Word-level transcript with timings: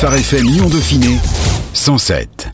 Phare 0.00 0.14
FM 0.14 0.46
Lyon 0.46 0.68
Dauphiné 0.68 1.18
107. 1.74 2.50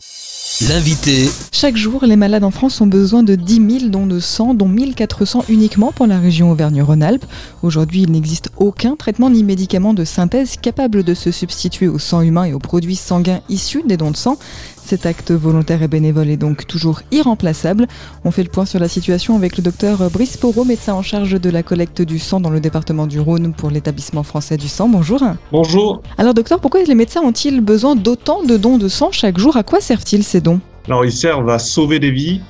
L'invité. 0.67 1.29
Chaque 1.51 1.75
jour, 1.75 2.03
les 2.03 2.15
malades 2.15 2.43
en 2.43 2.49
France 2.49 2.81
ont 2.81 2.87
besoin 2.87 3.21
de 3.21 3.35
10 3.35 3.79
000 3.81 3.89
dons 3.91 4.07
de 4.07 4.19
sang, 4.19 4.55
dont 4.55 4.67
1400 4.67 5.45
uniquement 5.49 5.91
pour 5.91 6.07
la 6.07 6.17
région 6.17 6.49
Auvergne-Rhône-Alpes. 6.49 7.25
Aujourd'hui, 7.61 8.01
il 8.01 8.11
n'existe 8.11 8.49
aucun 8.57 8.95
traitement 8.95 9.29
ni 9.29 9.43
médicament 9.43 9.93
de 9.93 10.05
synthèse 10.05 10.55
capable 10.59 11.03
de 11.03 11.13
se 11.13 11.29
substituer 11.29 11.87
au 11.87 11.99
sang 11.99 12.21
humain 12.21 12.45
et 12.45 12.53
aux 12.53 12.59
produits 12.59 12.95
sanguins 12.95 13.41
issus 13.47 13.83
des 13.85 13.97
dons 13.97 14.09
de 14.09 14.17
sang. 14.17 14.39
Cet 14.85 15.07
acte 15.07 15.31
volontaire 15.31 15.81
et 15.81 15.87
bénévole 15.87 16.29
est 16.29 16.37
donc 16.37 16.67
toujours 16.67 17.01
irremplaçable. 17.11 17.87
On 18.23 18.29
fait 18.29 18.43
le 18.43 18.49
point 18.49 18.65
sur 18.65 18.79
la 18.79 18.87
situation 18.87 19.35
avec 19.35 19.57
le 19.57 19.63
docteur 19.63 20.11
Brice 20.11 20.37
Porot, 20.37 20.63
médecin 20.63 20.93
en 20.93 21.01
charge 21.01 21.41
de 21.41 21.49
la 21.49 21.63
collecte 21.63 22.03
du 22.03 22.19
sang 22.19 22.39
dans 22.39 22.51
le 22.51 22.59
département 22.59 23.07
du 23.07 23.19
Rhône 23.19 23.51
pour 23.51 23.71
l'établissement 23.71 24.21
français 24.21 24.57
du 24.57 24.67
sang. 24.67 24.87
Bonjour. 24.87 25.23
Bonjour. 25.51 26.03
Alors 26.19 26.35
docteur, 26.35 26.59
pourquoi 26.59 26.83
les 26.83 26.93
médecins 26.93 27.23
ont-ils 27.23 27.61
besoin 27.61 27.95
d'autant 27.95 28.43
de 28.43 28.57
dons 28.57 28.77
de 28.77 28.87
sang 28.87 29.09
chaque 29.11 29.39
jour? 29.39 29.57
À 29.57 29.63
quoi 29.63 29.81
servent-ils 29.81 30.23
ces 30.23 30.39
dons? 30.39 30.59
Alors 30.85 31.03
ils 31.03 31.11
servent 31.11 31.49
à 31.49 31.57
sauver 31.57 31.97
des 31.97 32.11
vies. 32.11 32.41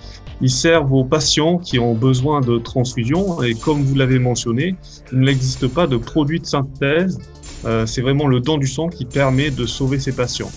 Ils 0.41 0.51
servent 0.51 0.91
aux 0.91 1.05
patients 1.05 1.57
qui 1.57 1.79
ont 1.79 1.93
besoin 1.93 2.41
de 2.41 2.57
transfusion 2.57 3.41
et 3.43 3.53
comme 3.53 3.81
vous 3.81 3.95
l'avez 3.95 4.19
mentionné, 4.19 4.75
il 5.13 5.21
n'existe 5.21 5.67
pas 5.67 5.87
de 5.87 5.95
produit 5.95 6.41
de 6.41 6.45
synthèse. 6.45 7.17
Euh, 7.63 7.85
c'est 7.85 8.01
vraiment 8.01 8.27
le 8.27 8.41
don 8.41 8.57
du 8.57 8.67
sang 8.67 8.89
qui 8.89 9.05
permet 9.05 9.51
de 9.51 9.65
sauver 9.65 9.99
ces 9.99 10.11
patients 10.11 10.51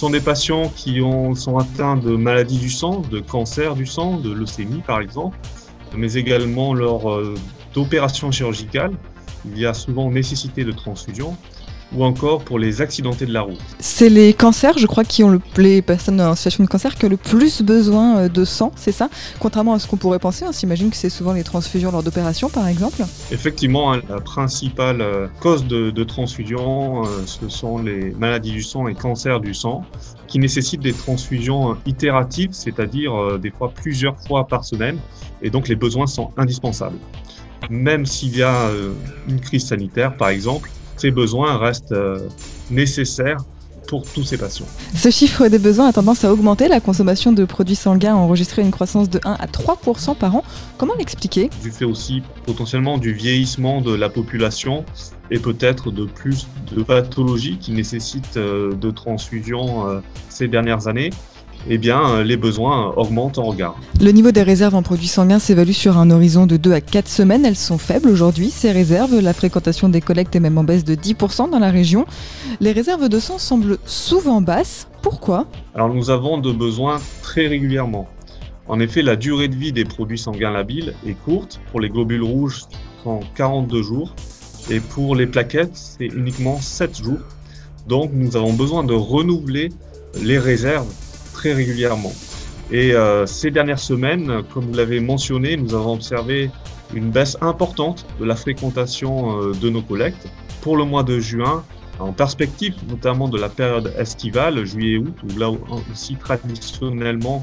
sont 0.00 0.08
des 0.08 0.20
patients 0.20 0.72
qui 0.74 1.02
ont, 1.02 1.34
sont 1.34 1.58
atteints 1.58 1.98
de 1.98 2.16
maladies 2.16 2.56
du 2.58 2.70
sang, 2.70 3.02
de 3.10 3.20
cancer 3.20 3.74
du 3.74 3.84
sang, 3.84 4.16
de 4.16 4.32
leucémie 4.32 4.80
par 4.80 5.02
exemple, 5.02 5.36
mais 5.94 6.14
également 6.14 6.72
lors 6.72 7.12
euh, 7.12 7.34
d'opérations 7.74 8.30
chirurgicales. 8.30 8.94
Il 9.44 9.58
y 9.58 9.66
a 9.66 9.74
souvent 9.74 10.10
nécessité 10.10 10.64
de 10.64 10.72
transfusion 10.72 11.36
ou 11.94 12.04
encore 12.04 12.42
pour 12.42 12.58
les 12.58 12.80
accidentés 12.80 13.26
de 13.26 13.32
la 13.32 13.42
route. 13.42 13.58
C'est 13.78 14.08
les 14.08 14.32
cancers, 14.32 14.78
je 14.78 14.86
crois, 14.86 15.04
qui 15.04 15.24
ont 15.24 15.30
le, 15.30 15.40
les 15.56 15.82
personnes 15.82 16.20
en 16.20 16.34
situation 16.34 16.64
de 16.64 16.68
cancer 16.68 16.94
qui 16.94 17.06
ont 17.06 17.08
le 17.08 17.16
plus 17.16 17.62
besoin 17.62 18.18
euh, 18.18 18.28
de 18.28 18.44
sang, 18.44 18.72
c'est 18.76 18.92
ça? 18.92 19.08
Contrairement 19.38 19.74
à 19.74 19.78
ce 19.78 19.86
qu'on 19.86 19.96
pourrait 19.96 20.18
penser, 20.18 20.44
on 20.46 20.52
s'imagine 20.52 20.90
que 20.90 20.96
c'est 20.96 21.10
souvent 21.10 21.32
les 21.32 21.44
transfusions 21.44 21.90
lors 21.90 22.02
d'opérations, 22.02 22.48
par 22.48 22.68
exemple 22.68 23.02
Effectivement, 23.30 23.92
hein, 23.92 24.00
la 24.08 24.20
principale 24.20 25.00
euh, 25.00 25.26
cause 25.40 25.66
de, 25.66 26.04
transfusion, 26.04 27.04
euh, 27.04 27.06
ce 27.26 27.48
sont 27.48 27.78
les 27.78 28.12
maladies 28.12 28.52
du 28.52 28.62
sang 28.62 28.88
et 28.88 28.94
cancers 28.94 29.40
du 29.40 29.54
sang, 29.54 29.84
qui 30.26 30.38
nécessitent 30.38 30.80
des 30.80 30.92
transfusions 30.92 31.76
itératives, 31.86 32.50
c'est-à-dire 32.52 33.38
des 33.38 33.50
fois 33.50 33.72
plusieurs 33.74 34.16
fois 34.18 34.46
par 34.46 34.64
semaine, 34.64 34.98
et 35.42 35.50
donc 35.50 35.68
les 35.68 35.74
besoins 35.74 36.06
sont 36.06 36.30
indispensables. 36.36 36.96
Même 37.68 38.06
s'il 38.06 38.36
y 38.36 38.42
a 38.42 38.70
une 39.28 39.40
crise 39.40 39.66
sanitaire, 39.66 40.16
par 40.16 40.28
exemple, 40.28 40.70
ces 41.00 41.10
besoins 41.10 41.56
restent 41.56 41.92
euh, 41.92 42.28
nécessaires 42.70 43.38
pour 43.88 44.04
tous 44.06 44.22
ces 44.22 44.38
patients. 44.38 44.66
Ce 44.94 45.10
chiffre 45.10 45.48
des 45.48 45.58
besoins 45.58 45.88
a 45.88 45.92
tendance 45.92 46.24
à 46.24 46.32
augmenter. 46.32 46.68
La 46.68 46.78
consommation 46.78 47.32
de 47.32 47.44
produits 47.44 47.74
sanguins 47.74 48.14
a 48.14 48.16
enregistré 48.16 48.62
une 48.62 48.70
croissance 48.70 49.10
de 49.10 49.18
1 49.24 49.32
à 49.32 49.46
3% 49.46 50.14
par 50.14 50.36
an. 50.36 50.44
Comment 50.78 50.94
l'expliquer? 50.96 51.50
Du 51.62 51.70
fait 51.72 51.86
aussi 51.86 52.22
potentiellement 52.46 52.98
du 52.98 53.12
vieillissement 53.12 53.80
de 53.80 53.92
la 53.92 54.08
population 54.08 54.84
et 55.32 55.38
peut-être 55.38 55.90
de 55.90 56.04
plus 56.04 56.46
de 56.72 56.82
pathologies 56.82 57.58
qui 57.58 57.72
nécessitent 57.72 58.36
euh, 58.36 58.74
de 58.74 58.90
transfusion 58.90 59.88
euh, 59.88 60.00
ces 60.28 60.46
dernières 60.46 60.86
années 60.86 61.10
eh 61.68 61.78
bien, 61.78 62.08
euh, 62.08 62.24
les 62.24 62.36
besoins 62.36 62.92
augmentent 62.96 63.38
en 63.38 63.44
regard. 63.44 63.76
Le 64.00 64.10
niveau 64.10 64.30
des 64.30 64.42
réserves 64.42 64.74
en 64.74 64.82
produits 64.82 65.08
sanguins 65.08 65.38
s'évalue 65.38 65.72
sur 65.72 65.98
un 65.98 66.10
horizon 66.10 66.46
de 66.46 66.56
2 66.56 66.72
à 66.72 66.80
4 66.80 67.08
semaines. 67.08 67.44
Elles 67.44 67.56
sont 67.56 67.78
faibles 67.78 68.08
aujourd'hui, 68.08 68.50
ces 68.50 68.72
réserves. 68.72 69.20
La 69.20 69.32
fréquentation 69.32 69.88
des 69.88 70.00
collectes 70.00 70.34
est 70.34 70.40
même 70.40 70.58
en 70.58 70.64
baisse 70.64 70.84
de 70.84 70.94
10% 70.94 71.50
dans 71.50 71.58
la 71.58 71.70
région. 71.70 72.06
Les 72.60 72.72
réserves 72.72 73.08
de 73.08 73.18
sang 73.18 73.38
semblent 73.38 73.78
souvent 73.84 74.40
basses. 74.40 74.88
Pourquoi? 75.02 75.46
Alors, 75.74 75.92
nous 75.92 76.10
avons 76.10 76.38
de 76.38 76.52
besoins 76.52 77.00
très 77.22 77.46
régulièrement. 77.46 78.08
En 78.68 78.80
effet, 78.80 79.02
la 79.02 79.16
durée 79.16 79.48
de 79.48 79.56
vie 79.56 79.72
des 79.72 79.84
produits 79.84 80.18
sanguins 80.18 80.52
labiles 80.52 80.94
est 81.06 81.14
courte. 81.24 81.60
Pour 81.70 81.80
les 81.80 81.88
globules 81.88 82.22
rouges, 82.22 82.64
c'est 83.04 83.10
42 83.34 83.82
jours. 83.82 84.14
Et 84.70 84.80
pour 84.80 85.16
les 85.16 85.26
plaquettes, 85.26 85.74
c'est 85.74 86.06
uniquement 86.06 86.58
7 86.60 87.02
jours. 87.02 87.18
Donc, 87.88 88.12
nous 88.14 88.36
avons 88.36 88.52
besoin 88.52 88.84
de 88.84 88.94
renouveler 88.94 89.70
les 90.22 90.38
réserves 90.38 90.86
très 91.40 91.54
régulièrement. 91.54 92.12
Et 92.70 92.92
euh, 92.92 93.24
ces 93.24 93.50
dernières 93.50 93.84
semaines, 93.92 94.42
comme 94.52 94.66
vous 94.66 94.74
l'avez 94.74 95.00
mentionné, 95.00 95.56
nous 95.56 95.72
avons 95.74 95.94
observé 95.94 96.50
une 96.92 97.10
baisse 97.10 97.36
importante 97.40 98.04
de 98.20 98.26
la 98.26 98.36
fréquentation 98.36 99.12
euh, 99.40 99.52
de 99.54 99.70
nos 99.70 99.80
collectes. 99.80 100.28
Pour 100.60 100.76
le 100.76 100.84
mois 100.84 101.02
de 101.02 101.18
juin, 101.18 101.64
en 101.98 102.12
perspective 102.12 102.74
notamment 102.90 103.28
de 103.28 103.38
la 103.38 103.48
période 103.48 103.90
estivale, 103.98 104.66
juillet-août, 104.66 105.16
où 105.24 105.38
là 105.38 105.50
aussi 105.90 106.14
traditionnellement 106.16 107.42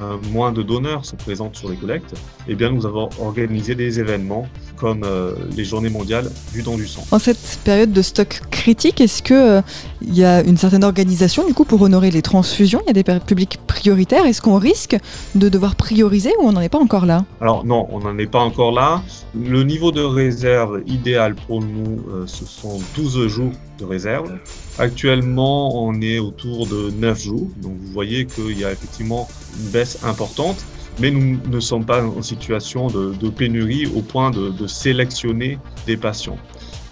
euh, 0.00 0.16
moins 0.32 0.52
de 0.52 0.62
donneurs 0.62 1.04
sont 1.04 1.16
présents 1.16 1.50
sur 1.52 1.70
les 1.70 1.76
collectes, 1.76 2.14
eh 2.48 2.54
bien 2.54 2.70
nous 2.70 2.86
avons 2.86 3.08
organisé 3.20 3.74
des 3.74 4.00
événements 4.00 4.46
comme 4.76 5.04
euh, 5.04 5.34
les 5.56 5.64
journées 5.64 5.88
mondiales 5.88 6.30
du 6.52 6.62
don 6.62 6.76
du 6.76 6.86
sang. 6.86 7.04
En 7.12 7.18
cette 7.18 7.60
période 7.64 7.92
de 7.92 8.02
stock 8.02 8.42
critique, 8.50 9.00
est-ce 9.00 9.22
qu'il 9.22 9.36
euh, 9.36 9.62
y 10.02 10.24
a 10.24 10.42
une 10.42 10.56
certaine 10.56 10.84
organisation 10.84 11.46
du 11.46 11.54
coup 11.54 11.64
pour 11.64 11.80
honorer 11.80 12.10
les 12.10 12.20
transfusions? 12.20 12.80
Il 12.84 12.88
y 12.88 12.90
a 12.90 13.02
des 13.02 13.20
publics 13.20 13.58
prioritaires. 13.66 14.26
Est-ce 14.26 14.42
qu'on 14.42 14.58
risque 14.58 14.96
de 15.34 15.48
devoir 15.48 15.76
prioriser 15.76 16.32
ou 16.40 16.46
on 16.48 16.52
n'en 16.52 16.60
est 16.60 16.68
pas 16.68 16.80
encore 16.80 17.06
là? 17.06 17.24
Alors 17.40 17.64
non, 17.64 17.86
on 17.90 18.00
n'en 18.00 18.18
est 18.18 18.26
pas 18.26 18.40
encore 18.40 18.72
là. 18.72 19.02
Le 19.34 19.62
niveau 19.62 19.92
de 19.92 20.02
réserve 20.02 20.82
idéal 20.86 21.34
pour 21.34 21.62
nous, 21.62 22.04
ce 22.26 22.44
sont 22.44 22.80
12 22.96 23.28
jours 23.28 23.52
de 23.78 23.84
réserve. 23.84 24.38
Actuellement, 24.78 25.84
on 25.84 26.00
est 26.00 26.18
autour 26.18 26.66
de 26.66 26.90
9 26.90 27.20
jours. 27.20 27.50
Donc 27.58 27.72
vous 27.78 27.92
voyez 27.92 28.26
qu'il 28.26 28.58
y 28.58 28.64
a 28.64 28.72
effectivement 28.72 29.28
une 29.58 29.70
baisse 29.70 30.04
importante. 30.04 30.64
Mais 30.98 31.10
nous 31.10 31.38
ne 31.50 31.60
sommes 31.60 31.84
pas 31.84 32.02
en 32.02 32.22
situation 32.22 32.86
de, 32.86 33.28
pénurie 33.28 33.86
au 33.86 34.00
point 34.00 34.30
de, 34.30 34.66
sélectionner 34.66 35.58
des 35.86 35.96
patients. 35.96 36.38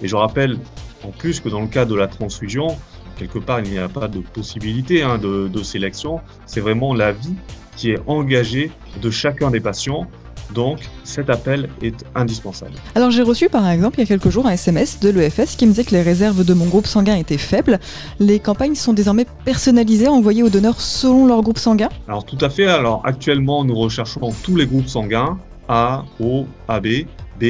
Et 0.03 0.09
je 0.09 0.17
rappelle 0.17 0.59
en 1.03 1.11
plus 1.11 1.41
que 1.41 1.49
dans 1.49 1.63
le 1.63 1.69
cas 1.69 1.87
de 1.87 1.95
la 1.95 2.07
transfusion, 2.07 2.77
quelque 3.19 3.39
part, 3.39 3.61
il 3.61 3.71
n'y 3.71 3.79
a 3.79 3.89
pas 3.89 4.09
de 4.09 4.21
possibilité 4.21 5.03
hein, 5.03 5.17
de, 5.19 5.49
de 5.49 5.63
sélection. 5.63 6.21
C'est 6.45 6.61
vraiment 6.61 6.95
la 6.95 7.13
vie 7.13 7.35
qui 7.77 7.91
est 7.91 8.01
engagée 8.07 8.71
de 9.01 9.11
chacun 9.11 9.51
des 9.51 9.61
patients 9.61 10.07
donc 10.53 10.81
cet 11.05 11.31
appel 11.31 11.69
est 11.83 12.05
indispensable. 12.15 12.73
Alors 12.95 13.11
j'ai 13.11 13.23
reçu 13.23 13.49
par 13.49 13.69
exemple 13.69 13.97
il 13.99 14.01
y 14.01 14.05
a 14.05 14.07
quelques 14.07 14.31
jours 14.31 14.47
un 14.47 14.53
SMS 14.53 15.01
de 15.01 15.11
l'EFS 15.11 15.57
qui 15.57 15.67
me 15.67 15.71
disait 15.71 15.85
que 15.85 15.93
les 15.93 16.03
réserves 16.03 16.45
de 16.45 16.55
mon 16.55 16.67
groupe 16.67 16.87
sanguin 16.87 17.17
étaient 17.17 17.39
faibles. 17.39 17.79
Les 18.19 18.39
campagnes 18.39 18.75
sont 18.75 18.93
désormais 18.93 19.27
personnalisées, 19.45 20.09
envoyées 20.09 20.43
aux 20.43 20.51
donneurs 20.51 20.81
selon 20.81 21.27
leur 21.27 21.43
groupe 21.43 21.59
sanguin 21.59 21.89
Alors 22.09 22.25
tout 22.25 22.39
à 22.41 22.51
fait. 22.51 22.67
Alors 22.67 23.03
actuellement 23.05 23.65
nous 23.65 23.75
recherchons 23.75 24.33
tous 24.43 24.57
les 24.57 24.67
groupes 24.67 24.89
sanguins 24.89 25.39
A, 25.69 26.05
O, 26.21 26.47
AB, 26.69 26.87
B 27.41 27.45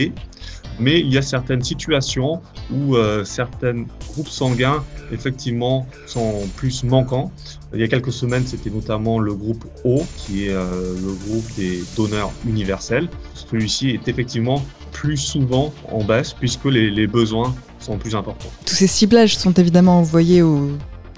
mais 0.78 1.00
il 1.00 1.12
y 1.12 1.18
a 1.18 1.22
certaines 1.22 1.62
situations 1.62 2.40
où 2.72 2.96
euh, 2.96 3.24
certains 3.24 3.84
groupes 4.08 4.28
sanguins 4.28 4.82
effectivement 5.12 5.86
sont 6.06 6.46
plus 6.56 6.84
manquants. 6.84 7.30
Il 7.72 7.80
y 7.80 7.82
a 7.82 7.88
quelques 7.88 8.12
semaines, 8.12 8.46
c'était 8.46 8.70
notamment 8.70 9.18
le 9.18 9.34
groupe 9.34 9.64
O, 9.84 10.04
qui 10.16 10.46
est 10.46 10.52
euh, 10.52 10.94
le 10.94 11.12
groupe 11.26 11.44
des 11.56 11.82
donneurs 11.96 12.32
universels. 12.46 13.08
Celui-ci 13.34 13.90
est 13.90 14.08
effectivement 14.08 14.64
plus 14.92 15.16
souvent 15.16 15.72
en 15.90 16.04
baisse 16.04 16.32
puisque 16.32 16.66
les, 16.66 17.06
besoins 17.06 17.54
sont 17.80 17.98
plus 17.98 18.14
importants. 18.14 18.48
Tous 18.64 18.74
ces 18.74 18.86
ciblages 18.86 19.36
sont 19.36 19.52
évidemment 19.52 19.98
envoyés 19.98 20.42
aux 20.42 20.70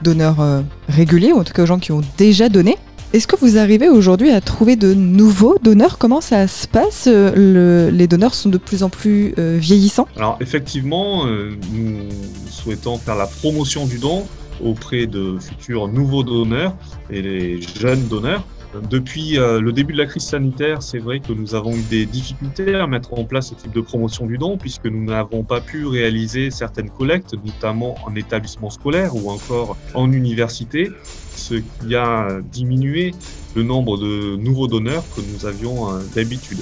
donneurs 0.02 0.40
euh, 0.40 0.62
réguliers, 0.88 1.32
ou 1.32 1.38
en 1.38 1.44
tout 1.44 1.52
cas 1.52 1.62
aux 1.62 1.66
gens 1.66 1.78
qui 1.78 1.92
ont 1.92 2.02
déjà 2.18 2.48
donné. 2.48 2.76
Est-ce 3.16 3.26
que 3.26 3.36
vous 3.36 3.56
arrivez 3.56 3.88
aujourd'hui 3.88 4.28
à 4.28 4.42
trouver 4.42 4.76
de 4.76 4.92
nouveaux 4.92 5.56
donneurs? 5.62 5.96
Comment 5.96 6.20
ça 6.20 6.46
se 6.46 6.68
passe 6.68 7.06
Les 7.06 8.06
donneurs 8.06 8.34
sont 8.34 8.50
de 8.50 8.58
plus 8.58 8.82
en 8.82 8.90
plus 8.90 9.32
euh, 9.38 9.56
vieillissants? 9.58 10.06
Alors 10.18 10.36
effectivement, 10.42 11.24
euh, 11.24 11.56
nous 11.72 12.10
souhaitons 12.50 12.98
faire 12.98 13.14
la 13.14 13.26
promotion 13.26 13.86
du 13.86 13.98
don 13.98 14.26
auprès 14.62 15.06
de 15.06 15.38
futurs 15.38 15.88
nouveaux 15.88 16.24
donneurs 16.24 16.76
et 17.08 17.22
les 17.22 17.62
jeunes 17.62 18.06
donneurs. 18.06 18.44
Depuis 18.90 19.38
euh, 19.38 19.60
le 19.60 19.72
début 19.72 19.92
de 19.92 19.98
la 19.98 20.06
crise 20.06 20.24
sanitaire, 20.24 20.82
c'est 20.82 20.98
vrai 20.98 21.20
que 21.20 21.32
nous 21.32 21.54
avons 21.54 21.72
eu 21.72 21.82
des 21.82 22.06
difficultés 22.06 22.74
à 22.74 22.86
mettre 22.86 23.14
en 23.14 23.24
place 23.24 23.50
ce 23.50 23.54
type 23.54 23.72
de 23.72 23.80
promotion 23.80 24.26
du 24.26 24.38
don 24.38 24.56
puisque 24.56 24.86
nous 24.86 25.04
n'avons 25.04 25.42
pas 25.42 25.60
pu 25.60 25.86
réaliser 25.86 26.50
certaines 26.50 26.90
collectes, 26.90 27.34
notamment 27.44 27.96
en 28.06 28.14
établissement 28.14 28.70
scolaire 28.70 29.14
ou 29.14 29.30
encore 29.30 29.76
en 29.94 30.10
université, 30.12 30.90
ce 31.34 31.54
qui 31.54 31.94
a 31.94 32.28
diminué 32.52 33.12
le 33.54 33.62
nombre 33.62 33.98
de 33.98 34.36
nouveaux 34.36 34.66
donneurs 34.66 35.04
que 35.14 35.20
nous 35.20 35.46
avions 35.46 35.90
euh, 35.90 36.00
d'habitude. 36.14 36.58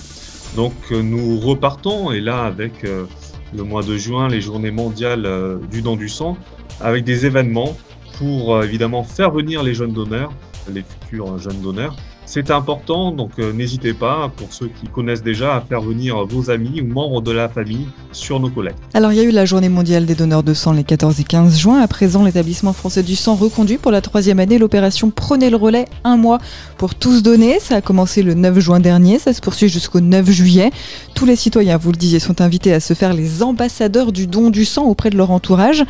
Donc 0.56 0.75
euh, 0.93 1.02
nous 1.02 1.40
repartons 1.40 2.12
et 2.12 2.20
là 2.20 2.44
avec 2.44 2.82
le 2.82 3.62
mois 3.62 3.82
de 3.82 3.96
juin, 3.96 4.28
les 4.28 4.40
journées 4.40 4.70
mondiales 4.70 5.28
du 5.70 5.82
don 5.82 5.96
du 5.96 6.08
sang, 6.08 6.37
avec 6.81 7.05
des 7.05 7.26
événements 7.26 7.76
pour 8.19 8.62
évidemment 8.62 9.05
faire 9.05 9.31
venir 9.31 9.62
les 9.62 9.75
jeunes 9.75 9.93
donneurs 9.93 10.32
les 10.72 10.82
futurs 10.82 11.38
jeunes 11.38 11.61
donneurs 11.62 11.96
C'est 12.26 12.50
important, 12.50 13.11
donc 13.11 13.32
euh, 13.38 13.52
n'hésitez 13.52 13.93
pas, 13.93 14.31
pour 14.34 14.52
ceux 14.52 14.69
qui 14.69 14.87
connaissent 14.88 15.22
déjà, 15.22 15.56
à 15.56 15.61
faire 15.61 15.81
venir 15.81 16.25
vos 16.25 16.50
amis 16.50 16.81
ou 16.81 16.87
membres 16.87 17.20
de 17.20 17.32
la 17.32 17.49
famille 17.49 17.87
sur 18.12 18.40
nos 18.40 18.49
collectes. 18.49 18.78
Alors 18.94 19.12
il 19.12 19.16
y 19.16 19.20
a 19.20 19.25
eu 19.25 19.31
la 19.31 19.44
journée 19.44 19.69
mondiale 19.69 20.06
des 20.06 20.14
donneurs 20.14 20.43
de 20.43 20.55
sang 20.55 20.72
les 20.72 20.84
14 20.84 21.20
et 21.20 21.25
15 21.25 21.58
juin. 21.58 21.81
À 21.81 21.88
présent, 21.88 22.25
l'établissement 22.25 22.72
français 22.72 23.02
du 23.02 23.16
sang 23.16 23.34
reconduit 23.34 23.76
pour 23.76 23.93
la 23.93 24.00
troisième 24.00 24.40
année 24.40 24.58
l'opération 24.58 25.11
Prenez 25.14 25.50
le 25.50 25.56
relais, 25.56 25.87
un 26.05 26.16
mois 26.16 26.38
pour 26.78 26.94
tous 26.94 27.22
donner. 27.22 27.58
Ça 27.60 27.76
a 27.76 27.81
commencé 27.81 28.22
le 28.22 28.34
9 28.34 28.58
juin 28.58 28.81
dernier, 28.81 29.19
ça 29.19 29.32
se 29.32 29.40
poursuit 29.40 29.69
jusqu'au 29.69 30.00
9 30.00 30.31
juillet. 30.31 30.70
Tous 31.14 31.26
les 31.26 31.37
citoyens, 31.37 31.76
vous 31.76 31.93
le 31.93 31.96
disiez, 31.96 32.19
sont 32.19 32.40
invités 32.40 32.72
à 32.72 32.81
se 32.81 32.94
faire 32.94 33.12
les 33.12 33.43
ambassadeurs 33.43 34.12
du 34.12 34.26
don 34.26 34.50
du 34.50 34.64
sang 34.64 34.84
auprès 34.84 35.10
de 35.10 35.17
leur 35.17 35.31
entourage. 35.31 35.84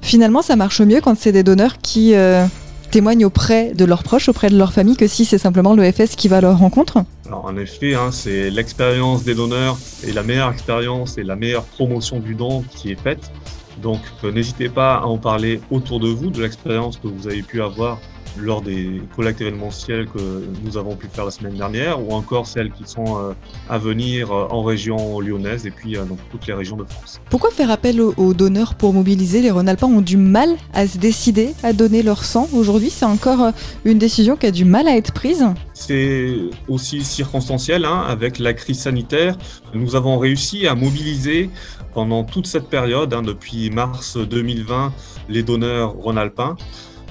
Finalement, 0.00 0.42
ça 0.42 0.56
marche 0.56 0.80
mieux 0.80 1.00
quand 1.00 1.16
c'est 1.18 1.32
des 1.32 1.42
donneurs 1.42 1.78
qui... 1.78 2.14
Euh, 2.14 2.46
témoignent 2.92 3.24
auprès 3.24 3.72
de 3.72 3.86
leurs 3.86 4.02
proches, 4.02 4.28
auprès 4.28 4.50
de 4.50 4.56
leur 4.56 4.72
famille, 4.72 4.96
que 4.96 5.06
si 5.06 5.24
c'est 5.24 5.38
simplement 5.38 5.74
l'EFS 5.74 6.14
qui 6.14 6.28
va 6.28 6.36
à 6.36 6.40
leur 6.42 6.58
rencontre 6.58 7.02
Alors 7.26 7.46
en 7.46 7.56
effet, 7.56 7.94
hein, 7.94 8.10
c'est 8.12 8.50
l'expérience 8.50 9.24
des 9.24 9.34
donneurs 9.34 9.78
et 10.06 10.12
la 10.12 10.22
meilleure 10.22 10.52
expérience 10.52 11.16
et 11.16 11.22
la 11.22 11.34
meilleure 11.34 11.64
promotion 11.64 12.20
du 12.20 12.34
don 12.34 12.62
qui 12.70 12.92
est 12.92 13.00
faite. 13.00 13.32
Donc 13.80 14.00
euh, 14.22 14.30
n'hésitez 14.30 14.68
pas 14.68 14.96
à 14.96 15.04
en 15.04 15.16
parler 15.16 15.62
autour 15.70 16.00
de 16.00 16.08
vous, 16.08 16.28
de 16.28 16.42
l'expérience 16.42 16.98
que 16.98 17.08
vous 17.08 17.26
avez 17.26 17.42
pu 17.42 17.62
avoir 17.62 17.98
lors 18.38 18.62
des 18.62 19.02
collectes 19.14 19.40
événementielles 19.40 20.06
que 20.06 20.44
nous 20.64 20.76
avons 20.76 20.96
pu 20.96 21.08
faire 21.12 21.24
la 21.24 21.30
semaine 21.30 21.54
dernière, 21.54 22.00
ou 22.00 22.12
encore 22.12 22.46
celles 22.46 22.70
qui 22.70 22.84
sont 22.86 23.18
euh, 23.18 23.32
à 23.68 23.78
venir 23.78 24.32
euh, 24.32 24.46
en 24.50 24.62
région 24.62 25.20
lyonnaise 25.20 25.66
et 25.66 25.70
puis 25.70 25.96
euh, 25.96 26.04
dans 26.04 26.16
toutes 26.30 26.46
les 26.46 26.54
régions 26.54 26.76
de 26.76 26.84
France. 26.84 27.20
Pourquoi 27.30 27.50
faire 27.50 27.70
appel 27.70 28.00
aux 28.00 28.34
donneurs 28.34 28.74
pour 28.74 28.92
mobiliser? 28.92 29.42
Les 29.42 29.50
Rhône-Alpins 29.50 29.86
ont 29.86 30.00
du 30.00 30.16
mal 30.16 30.50
à 30.72 30.86
se 30.86 30.98
décider 30.98 31.54
à 31.62 31.72
donner 31.72 32.02
leur 32.02 32.24
sang 32.24 32.48
aujourd'hui. 32.54 32.90
C'est 32.90 33.04
encore 33.04 33.52
une 33.84 33.98
décision 33.98 34.36
qui 34.36 34.46
a 34.46 34.50
du 34.50 34.64
mal 34.64 34.88
à 34.88 34.96
être 34.96 35.12
prise 35.12 35.44
c'est 35.82 36.36
aussi 36.68 37.02
circonstanciel 37.02 37.84
hein, 37.84 38.04
avec 38.06 38.38
la 38.38 38.54
crise 38.54 38.80
sanitaire. 38.80 39.36
Nous 39.74 39.96
avons 39.96 40.16
réussi 40.18 40.66
à 40.66 40.74
mobiliser 40.74 41.50
pendant 41.92 42.24
toute 42.24 42.46
cette 42.46 42.68
période, 42.68 43.12
hein, 43.12 43.22
depuis 43.22 43.68
mars 43.70 44.16
2020, 44.16 44.92
les 45.28 45.42
donneurs 45.42 45.92
rhône-alpins. 45.94 46.56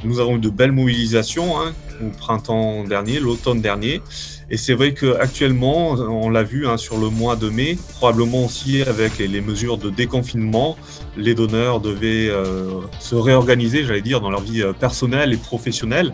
Nous 0.03 0.19
avons 0.19 0.37
eu 0.37 0.39
de 0.39 0.49
belles 0.49 0.71
mobilisations 0.71 1.59
hein, 1.59 1.73
au 2.01 2.09
printemps 2.09 2.83
dernier, 2.83 3.19
l'automne 3.19 3.61
dernier. 3.61 4.01
Et 4.49 4.57
c'est 4.57 4.73
vrai 4.73 4.93
qu'actuellement, 4.93 5.91
on 5.91 6.29
l'a 6.29 6.43
vu 6.43 6.67
hein, 6.67 6.75
sur 6.75 6.97
le 6.97 7.09
mois 7.09 7.35
de 7.35 7.49
mai, 7.49 7.77
probablement 7.93 8.45
aussi 8.45 8.81
avec 8.81 9.17
les, 9.19 9.41
mesures 9.41 9.77
de 9.77 9.89
déconfinement, 9.89 10.75
les 11.15 11.35
donneurs 11.35 11.79
devaient 11.79 12.27
euh, 12.29 12.81
se 12.99 13.15
réorganiser, 13.15 13.85
j'allais 13.85 14.01
dire, 14.01 14.19
dans 14.19 14.29
leur 14.29 14.41
vie 14.41 14.61
euh, 14.61 14.73
personnelle 14.73 15.31
et 15.31 15.37
professionnelle. 15.37 16.13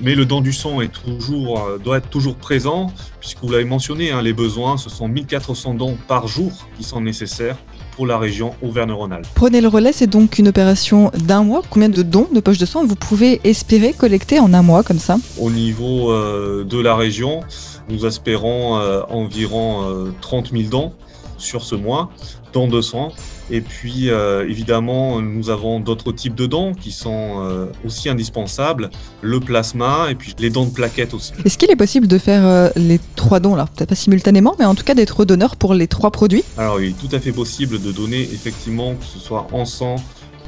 Mais 0.00 0.14
le 0.14 0.24
don 0.24 0.40
du 0.40 0.52
sang 0.52 0.80
euh, 0.80 1.78
doit 1.78 1.98
être 1.98 2.10
toujours 2.10 2.36
présent, 2.36 2.92
puisque 3.20 3.38
vous 3.42 3.52
l'avez 3.52 3.64
mentionné, 3.64 4.10
hein, 4.10 4.20
les 4.20 4.32
besoins, 4.32 4.78
ce 4.78 4.90
sont 4.90 5.06
1400 5.06 5.74
dons 5.74 5.96
par 6.08 6.26
jour 6.26 6.66
qui 6.76 6.82
sont 6.82 7.00
nécessaires 7.00 7.56
pour 7.96 8.06
la 8.06 8.18
région 8.18 8.54
Auvergne-Rhône-Alpes. 8.62 9.26
Prenez 9.34 9.60
le 9.60 9.68
relais, 9.68 9.92
c'est 9.92 10.06
donc 10.06 10.38
une 10.38 10.48
opération 10.48 11.10
d'un 11.14 11.42
mois. 11.42 11.62
Combien 11.68 11.88
de 11.88 12.02
dons 12.02 12.28
de 12.32 12.40
poches 12.40 12.58
de 12.58 12.66
sang 12.66 12.84
vous 12.84 12.94
pouvez 12.94 13.40
espérer 13.44 13.92
collecter 13.92 14.38
en 14.38 14.52
un 14.54 14.62
mois 14.62 14.82
comme 14.82 14.98
ça 14.98 15.16
Au 15.40 15.50
niveau 15.50 16.12
euh, 16.12 16.64
de 16.64 16.78
la 16.78 16.94
région, 16.94 17.40
nous 17.88 18.06
espérons 18.06 18.78
euh, 18.78 19.00
environ 19.08 20.12
30 20.20 20.52
000 20.52 20.64
dons 20.64 20.92
sur 21.38 21.62
ce 21.62 21.74
mois, 21.74 22.10
dons 22.52 22.68
de 22.68 22.80
sang. 22.80 23.12
Et 23.50 23.60
puis, 23.60 24.10
euh, 24.10 24.48
évidemment, 24.48 25.20
nous 25.20 25.50
avons 25.50 25.78
d'autres 25.78 26.12
types 26.12 26.34
de 26.34 26.46
dons 26.46 26.72
qui 26.74 26.90
sont 26.90 27.36
euh, 27.38 27.66
aussi 27.84 28.08
indispensables, 28.08 28.90
le 29.22 29.38
plasma 29.38 30.10
et 30.10 30.16
puis 30.16 30.34
les 30.38 30.50
dons 30.50 30.66
de 30.66 30.72
plaquettes 30.72 31.14
aussi. 31.14 31.32
Est-ce 31.44 31.56
qu'il 31.56 31.70
est 31.70 31.76
possible 31.76 32.08
de 32.08 32.18
faire 32.18 32.44
euh, 32.44 32.70
les 32.74 32.98
trois 33.14 33.38
dons, 33.38 33.54
là 33.54 33.66
peut-être 33.66 33.90
pas 33.90 33.94
simultanément, 33.94 34.56
mais 34.58 34.64
en 34.64 34.74
tout 34.74 34.84
cas 34.84 34.94
d'être 34.94 35.24
donneur 35.24 35.56
pour 35.56 35.74
les 35.74 35.86
trois 35.86 36.10
produits? 36.10 36.42
Alors, 36.58 36.80
il 36.80 36.90
est 36.90 36.98
tout 36.98 37.14
à 37.14 37.20
fait 37.20 37.32
possible 37.32 37.80
de 37.80 37.92
donner 37.92 38.22
effectivement, 38.22 38.94
que 38.94 39.04
ce 39.04 39.20
soit 39.20 39.46
en 39.52 39.64
sang, 39.64 39.96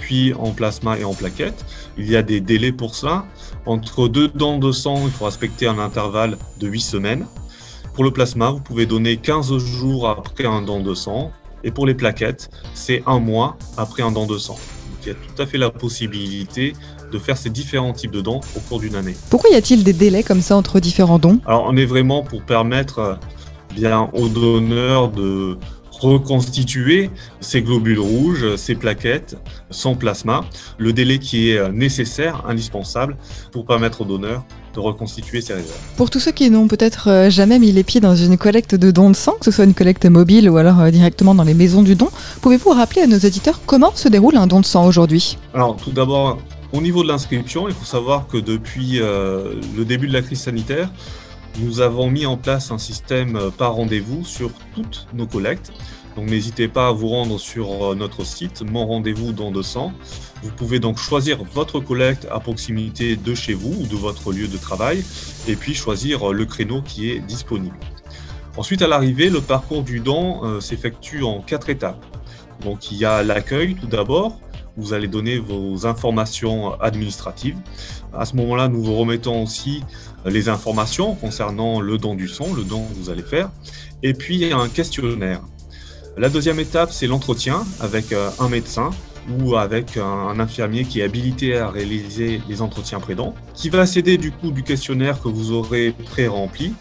puis 0.01 0.35
en 0.35 0.51
plasma 0.51 0.99
et 0.99 1.05
en 1.05 1.15
plaquettes. 1.15 1.65
Il 1.99 2.11
y 2.11 2.17
a 2.17 2.23
des 2.23 2.41
délais 2.41 2.73
pour 2.73 2.97
ça. 2.97 3.27
Entre 3.67 4.09
deux 4.09 4.29
dons 4.29 4.59
de 4.59 4.73
sang, 4.73 5.03
il 5.05 5.11
faut 5.13 5.25
respecter 5.25 5.67
un 5.67 5.79
intervalle 5.79 6.37
de 6.59 6.67
8 6.67 6.81
semaines. 6.81 7.27
Pour 7.95 8.05
le 8.05 8.11
plasma, 8.11 8.51
vous 8.51 8.61
pouvez 8.61 8.87
donner 8.87 9.17
15 9.17 9.57
jours 9.59 10.09
après 10.09 10.47
un 10.47 10.63
don 10.63 10.81
de 10.81 10.95
sang 10.95 11.33
et 11.65 11.71
pour 11.71 11.87
les 11.87 11.95
plaquettes, 11.95 12.51
c'est 12.75 13.03
un 13.07 13.19
mois 13.19 13.57
après 13.77 14.03
un 14.03 14.13
don 14.13 14.27
de 14.27 14.39
sang. 14.39 14.55
Donc, 14.55 15.07
il 15.07 15.09
y 15.09 15.11
a 15.13 15.15
tout 15.15 15.43
à 15.43 15.47
fait 15.47 15.59
la 15.59 15.71
possibilité 15.71 16.73
de 17.11 17.19
faire 17.19 17.37
ces 17.37 17.51
différents 17.51 17.93
types 17.93 18.11
de 18.11 18.21
dons 18.21 18.41
au 18.57 18.61
cours 18.61 18.81
d'une 18.81 18.95
année. 18.95 19.17
Pourquoi 19.31 19.51
y 19.51 19.55
a-t-il 19.55 19.83
des 19.83 19.93
délais 19.93 20.23
comme 20.23 20.43
ça 20.43 20.57
entre 20.57 20.81
différents 20.81 21.19
dons? 21.19 21.41
Alors 21.47 21.65
on 21.67 21.77
est 21.77 21.87
vraiment 21.87 22.23
pour 22.23 22.43
permettre 22.43 22.99
euh, 22.99 23.15
bien 23.75 24.11
aux 24.13 24.29
donneurs 24.29 25.09
de 25.09 25.57
reconstituer 25.91 27.11
ces 27.41 27.63
globules 27.63 27.99
rouges, 27.99 28.57
ces 28.57 28.75
plaquettes, 28.75 29.37
son 29.71 29.97
plasma, 29.97 30.45
le 30.79 30.93
délai 30.93 31.19
qui 31.19 31.51
est 31.51 31.59
euh, 31.59 31.71
nécessaire, 31.71 32.45
indispensable 32.47 33.17
pour 33.53 33.65
permettre 33.65 34.03
aux 34.03 34.05
donneurs 34.05 34.45
de 34.75 34.81
reconstituer 34.81 35.41
ces 35.41 35.55
réserves. 35.55 35.79
Pour 35.97 36.11
tous 36.11 36.21
ceux 36.21 36.33
qui 36.33 36.51
n'ont 36.51 36.69
peut-être 36.69 37.09
euh, 37.09 37.31
jamais 37.31 37.59
mis 37.59 37.73
les 37.73 37.85
pieds 37.85 38.01
dans 38.01 38.15
une 38.17 38.37
collecte 38.37 38.75
de 38.75 38.91
dons 38.91 39.11
de 39.11 39.17
sang, 39.17 39.33
que 39.39 39.45
ce 39.45 39.51
soit 39.51 39.65
une 39.65 39.75
collecte 39.75 40.07
mobile 40.07 40.49
ou 40.51 40.57
alors 40.57 40.81
euh, 40.81 40.91
directement 40.91 41.35
dans 41.35 41.45
les 41.45 41.55
maisons 41.55 41.83
du 41.83 41.95
don, 41.95 42.09
pouvez-vous 42.41 42.71
rappeler 42.71 43.03
à 43.03 43.07
nos 43.07 43.19
auditeurs 43.19 43.61
comment 43.67 43.95
se 43.95 44.09
déroule 44.09 44.37
un 44.37 44.47
don 44.47 44.61
de 44.61 44.67
sang 44.67 44.87
aujourd'hui? 44.87 45.39
Alors 45.55 45.77
tout 45.77 45.93
d'abord, 45.93 46.39
au 46.73 46.81
niveau 46.81 47.03
de 47.03 47.09
l'inscription, 47.09 47.69
il 47.69 47.75
faut 47.75 47.85
savoir 47.85 48.27
que 48.27 48.37
depuis 48.37 48.99
le 48.99 49.85
début 49.85 50.07
de 50.07 50.13
la 50.13 50.21
crise 50.21 50.41
sanitaire, 50.41 50.91
nous 51.61 51.81
avons 51.81 52.11
mis 52.11 52.27
en 52.27 52.37
place 52.37 52.71
un 52.71 52.79
système 52.79 53.37
euh, 53.37 53.51
par 53.51 53.75
rendez-vous 53.75 54.25
sur 54.25 54.51
toutes 54.75 55.07
nos 55.13 55.27
collectes. 55.27 55.73
Donc 56.19 56.31
n'hésitez 56.31 56.67
pas 56.67 56.89
à 56.89 56.91
vous 56.91 57.07
rendre 57.07 57.39
sur 57.39 57.93
euh, 57.93 57.95
notre 57.95 58.25
site 58.25 58.63
Mon 58.69 58.89
Rendez-vous 58.89 59.33
dans 59.33 59.53
200. 59.53 59.93
Vous 60.43 60.51
pouvez 60.51 60.81
donc 60.81 60.99
choisir 60.99 61.45
votre 61.45 61.79
collecte 61.79 62.27
à 62.29 62.41
proximité 62.41 63.15
de 63.15 63.35
chez 63.37 63.55
vous 63.55 63.73
ou 63.81 63.87
de 63.87 63.95
votre 63.95 64.33
lieu 64.33 64.49
de 64.49 64.57
travail 64.57 65.05
et 65.47 65.55
puis 65.55 65.75
choisir 65.75 66.31
euh, 66.31 66.33
le 66.33 66.45
créneau 66.45 66.83
qui 66.83 67.13
est 67.13 67.21
disponible. 67.21 67.77
Ensuite, 68.57 68.83
à 68.83 68.89
l'arrivée, 68.89 69.31
le 69.31 69.41
parcours 69.41 69.85
du 69.85 70.01
don 70.01 70.61
s'effectue 70.61 71.23
en 71.23 71.41
quatre 71.41 71.71
étapes. 71.71 72.05
Donc 72.65 72.91
il 72.91 72.99
y 72.99 73.05
a 73.05 73.23
l'accueil 73.23 73.77
tout 73.77 73.87
d'abord, 73.87 74.41
vous 74.77 74.95
allez 74.95 75.07
donner 75.07 75.39
vos 75.39 75.87
informations 75.87 76.73
administratives. 76.81 77.59
À 78.13 78.25
ce 78.25 78.35
moment-là, 78.35 78.67
nous 78.67 78.83
vous 78.83 78.97
remettons 78.97 79.45
aussi 79.45 79.85
les 80.27 80.49
informations 80.49 81.15
concernant 81.15 81.81
le 81.81 81.97
don 81.97 82.17
du 82.17 82.27
son, 82.27 82.53
le 82.55 82.65
don 82.65 82.85
que 82.89 82.95
vous 82.95 83.11
allez 83.11 83.23
faire, 83.23 83.53
et 84.03 84.15
puis 84.15 84.35
il 84.35 84.49
y 84.49 84.53
a 84.53 84.59
un 84.59 84.69
questionnaire. 84.69 85.43
La 86.19 86.29
deuxième 86.29 86.59
étape, 86.59 86.91
c'est 86.91 87.07
l'entretien 87.07 87.65
avec 87.79 88.13
euh, 88.13 88.31
un 88.41 88.49
médecin 88.49 88.91
ou 89.41 89.57
avec 89.57 89.97
un 89.97 90.41
infirmier 90.41 90.85
qui 90.85 91.01
est 91.01 91.05
habilité 91.05 91.57
à 91.57 91.69
réaliser 91.69 92.41
les 92.49 92.61
entretiens 92.61 92.99
prédents, 92.99 93.35
qui 93.55 93.69
va 93.69 93.87
s'aider 93.87 94.17
du 94.17 94.33
questionnaire 94.65 95.21
que 95.21 95.29
vous 95.29 95.53
aurez 95.53 95.95
pré-rempli 96.07 96.75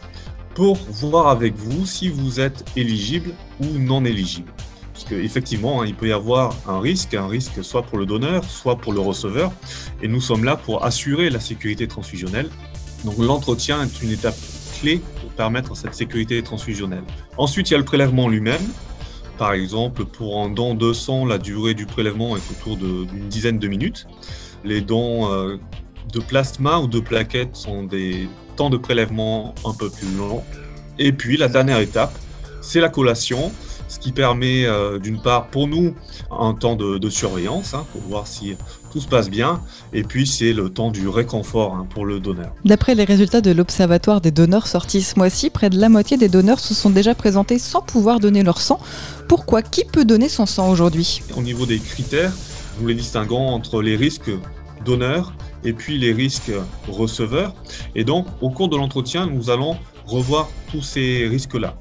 pour 0.55 0.77
voir 0.89 1.27
avec 1.27 1.55
vous 1.55 1.85
si 1.85 2.09
vous 2.09 2.39
êtes 2.39 2.65
éligible 2.75 3.31
ou 3.59 3.65
non 3.77 4.05
éligible. 4.05 4.51
Parce 4.93 5.03
qu'effectivement, 5.05 5.81
hein, 5.81 5.85
il 5.85 5.93
peut 5.93 6.07
y 6.07 6.13
avoir 6.13 6.55
un 6.67 6.79
risque, 6.79 7.13
un 7.13 7.27
risque 7.27 7.63
soit 7.63 7.83
pour 7.83 7.97
le 7.97 8.05
donneur, 8.05 8.43
soit 8.45 8.77
pour 8.77 8.93
le 8.93 9.01
receveur, 9.01 9.51
et 10.01 10.07
nous 10.07 10.21
sommes 10.21 10.45
là 10.45 10.55
pour 10.55 10.85
assurer 10.85 11.29
la 11.29 11.41
sécurité 11.41 11.87
transfusionnelle 11.87 12.49
donc 13.03 13.17
l'entretien 13.19 13.83
est 13.83 14.01
une 14.01 14.11
étape 14.11 14.35
clé 14.79 15.01
pour 15.21 15.29
permettre 15.31 15.75
cette 15.75 15.93
sécurité 15.93 16.41
transfusionnelle. 16.41 17.03
Ensuite, 17.37 17.69
il 17.69 17.73
y 17.73 17.75
a 17.75 17.79
le 17.79 17.85
prélèvement 17.85 18.27
lui-même. 18.27 18.61
Par 19.37 19.53
exemple, 19.53 20.05
pour 20.05 20.41
un 20.41 20.49
don 20.49 20.73
de 20.73 20.93
sang, 20.93 21.25
la 21.25 21.37
durée 21.37 21.75
du 21.75 21.85
prélèvement 21.85 22.35
est 22.35 22.51
autour 22.51 22.77
d'une 22.77 23.29
dizaine 23.29 23.59
de 23.59 23.67
minutes. 23.67 24.07
Les 24.63 24.81
dons 24.81 25.31
euh, 25.31 25.57
de 26.11 26.19
plasma 26.19 26.79
ou 26.79 26.87
de 26.87 26.99
plaquettes 26.99 27.55
sont 27.55 27.83
des 27.83 28.27
temps 28.55 28.69
de 28.69 28.77
prélèvement 28.77 29.53
un 29.63 29.73
peu 29.73 29.89
plus 29.89 30.11
longs. 30.17 30.43
Et 30.97 31.11
puis 31.11 31.37
la 31.37 31.47
dernière 31.47 31.79
étape, 31.79 32.17
c'est 32.61 32.79
la 32.79 32.89
collation 32.89 33.51
ce 33.87 33.99
qui 33.99 34.11
permet 34.11 34.65
euh, 34.65 34.99
d'une 34.99 35.21
part 35.21 35.47
pour 35.47 35.67
nous 35.67 35.95
un 36.31 36.53
temps 36.53 36.75
de, 36.75 37.09
surveillance 37.09 37.73
hein, 37.73 37.85
pour 37.93 38.01
voir 38.01 38.27
si 38.27 38.55
tout 38.91 38.99
se 38.99 39.07
passe 39.07 39.29
bien, 39.29 39.61
et 39.93 40.03
puis 40.03 40.27
c'est 40.27 40.53
le 40.53 40.69
temps 40.69 40.91
du 40.91 41.07
réconfort 41.07 41.75
hein, 41.75 41.87
pour 41.89 42.05
le 42.05 42.19
donneur. 42.19 42.53
D'après 42.65 42.95
les 42.95 43.05
résultats 43.05 43.41
de 43.41 43.51
l'Observatoire 43.51 44.21
des 44.21 44.31
donneurs 44.31 44.67
sortis 44.67 45.01
ce 45.01 45.17
mois-ci, 45.17 45.49
près 45.49 45.69
de 45.69 45.79
la 45.79 45.89
moitié 45.89 46.17
des 46.17 46.29
donneurs 46.29 46.59
se 46.59 46.73
sont 46.73 46.89
déjà 46.89 47.15
présentés 47.15 47.59
sans 47.59 47.81
pouvoir 47.81 48.19
donner 48.19 48.43
leur 48.43 48.59
sang. 48.59 48.79
Pourquoi? 49.27 49.61
Qui 49.61 49.85
peut 49.85 50.05
donner 50.05 50.29
son 50.29 50.45
sang 50.45 50.69
aujourd'hui? 50.69 51.21
Au 51.35 51.41
niveau 51.41 51.65
des 51.65 51.79
critères, 51.79 52.33
nous 52.79 52.87
les 52.87 52.95
distinguons 52.95 53.47
entre 53.47 53.81
les 53.81 53.95
risques 53.95 54.31
donneurs 54.85 55.33
et 55.63 55.73
puis 55.73 55.97
les 55.97 56.13
risques 56.13 56.51
receveurs. 56.87 57.53
Et 57.95 58.03
donc, 58.03 58.27
au 58.41 58.49
cours 58.49 58.69
de 58.69 58.77
l'entretien, 58.77 59.27
nous 59.27 59.49
allons 59.49 59.77
revoir 60.05 60.49
tous 60.71 60.81
ces 60.81 61.27
risques-là. 61.27 61.75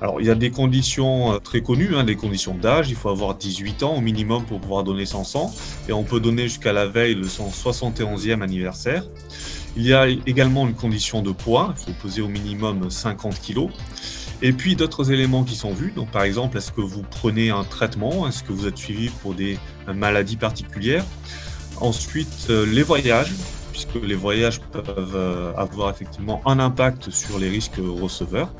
Alors, 0.00 0.20
il 0.20 0.26
y 0.26 0.30
a 0.30 0.36
des 0.36 0.50
conditions 0.50 1.32
euh, 1.32 1.38
très 1.38 1.60
connues, 1.60 1.96
hein, 1.96 2.04
des 2.04 2.14
conditions 2.14 2.54
d'âge. 2.54 2.88
Il 2.88 2.94
faut 2.94 3.08
avoir 3.08 3.34
18 3.34 3.82
ans 3.82 3.96
au 3.96 4.00
minimum 4.00 4.44
pour 4.44 4.60
pouvoir 4.60 4.84
donner 4.84 5.06
son 5.06 5.24
sang. 5.24 5.52
Et 5.88 5.92
on 5.92 6.04
peut 6.04 6.20
donner 6.20 6.44
jusqu'à 6.44 6.72
la 6.72 6.86
veille 6.86 7.14
le 7.14 7.26
171e 7.26 8.40
anniversaire. 8.42 9.04
Il 9.76 9.84
y 9.84 9.92
a 9.92 10.06
également 10.06 10.68
une 10.68 10.74
condition 10.74 11.20
de 11.20 11.32
poids. 11.32 11.74
Il 11.76 11.86
faut 11.86 12.00
peser 12.00 12.20
au 12.20 12.28
minimum 12.28 12.90
50 12.90 13.40
kg. 13.40 13.68
Et 14.40 14.52
puis 14.52 14.76
d'autres 14.76 15.10
éléments 15.10 15.42
qui 15.42 15.56
sont 15.56 15.72
vus. 15.72 15.92
Donc, 15.94 16.12
par 16.12 16.22
exemple, 16.22 16.58
est-ce 16.58 16.70
que 16.70 16.80
vous 16.80 17.02
prenez 17.02 17.50
un 17.50 17.64
traitement? 17.64 18.28
Est-ce 18.28 18.44
que 18.44 18.52
vous 18.52 18.68
êtes 18.68 18.78
suivi 18.78 19.08
pour 19.08 19.34
des 19.34 19.58
maladies 19.92 20.36
particulières? 20.36 21.04
Ensuite, 21.80 22.46
euh, 22.50 22.66
les 22.66 22.82
voyages 22.82 23.32
puisque 23.72 23.94
les 24.04 24.16
voyages 24.16 24.60
peuvent 24.72 25.14
euh, 25.14 25.52
avoir 25.54 25.90
effectivement 25.90 26.40
un 26.46 26.58
impact 26.58 27.10
sur 27.10 27.38
les 27.38 27.48
risques 27.48 27.78
receveurs 27.78 28.52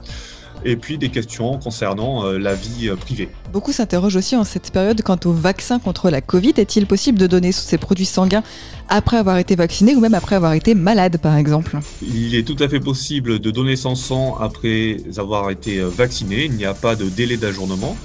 et 0.65 0.77
puis 0.77 0.99
des 0.99 1.09
questions 1.09 1.59
concernant 1.59 2.25
euh, 2.25 2.38
la 2.38 2.55
vie 2.55 2.88
euh, 2.88 2.97
privée. 2.97 3.29
Beaucoup 3.53 3.73
s'interrogent 3.73 4.17
aussi 4.17 4.37
en 4.37 4.45
cette 4.45 4.71
période 4.71 5.03
quant 5.03 5.19
au 5.25 5.33
vaccin 5.33 5.79
contre 5.79 6.11
la 6.11 6.21
Covid. 6.21 6.55
Est-il 6.57 6.87
possible 6.87 7.19
de 7.19 7.27
donner 7.27 7.53
ces 7.53 7.79
produits 7.79 8.07
sanguins 8.07 8.43
après 8.88 9.17
avoir 9.17 9.38
été 9.38 9.57
vacciné 9.57 9.95
ou 9.95 10.00
même 10.00 10.15
après 10.15 10.37
avoir 10.37 10.53
été 10.53 10.75
malade 10.75 11.19
par 11.19 11.37
exemple? 11.37 11.79
Il 12.03 12.35
est 12.35 12.47
tout 12.47 12.57
à 12.62 12.69
fait 12.69 12.81
possible 12.81 13.38
de 13.38 13.50
donner 13.50 13.77
son 13.77 13.95
sang 13.95 14.37
après 14.41 14.99
avoir 15.17 15.50
été 15.50 15.79
euh, 15.79 15.88
vacciné. 15.88 16.45
Il 16.45 16.53
n'y 16.53 16.65
a 16.65 16.75
pas 16.75 16.97
de 16.97 17.09
délai 17.09 17.37
d'ajournement. 17.37 17.97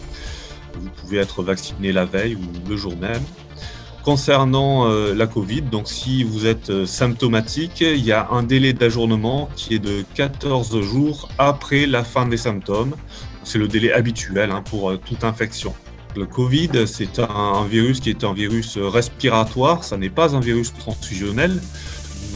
Vous 0.79 0.89
pouvez 1.01 1.17
être 1.19 1.43
vacciné 1.43 1.91
la 1.91 2.05
veille 2.05 2.35
ou 2.35 2.69
le 2.69 2.75
jour 2.75 2.95
même. 2.97 3.21
Concernant 4.03 4.89
euh, 4.89 5.15
la 5.15 5.27
Covid, 5.27 5.61
donc 5.61 5.87
si 5.87 6.25
vous 6.25 6.45
êtes 6.45 6.69
euh, 6.69 6.85
symptomatique, 6.85 7.79
il 7.79 8.03
y 8.03 8.11
a 8.11 8.27
un 8.31 8.43
délai 8.43 8.73
d'ajournement 8.73 9.49
qui 9.55 9.75
est 9.75 9.79
de 9.79 10.03
14 10.15 10.81
jours 10.81 11.29
après 11.37 11.85
la 11.85 12.03
fin 12.03 12.25
des 12.25 12.35
symptômes. 12.35 12.95
C'est 13.45 13.59
le 13.59 13.69
délai 13.69 13.93
habituel 13.93 14.51
hein, 14.51 14.61
pour 14.61 14.91
euh, 14.91 14.97
toute 14.97 15.23
infection. 15.23 15.73
Le 16.17 16.25
Covid, 16.25 16.85
c'est 16.85 17.17
un, 17.17 17.65
virus 17.65 18.01
qui 18.01 18.09
est 18.09 18.25
un 18.25 18.33
virus 18.33 18.77
respiratoire, 18.77 19.85
ça 19.85 19.95
n'est 19.95 20.09
pas 20.09 20.35
un 20.35 20.41
virus 20.41 20.73
transfusionnel 20.73 21.61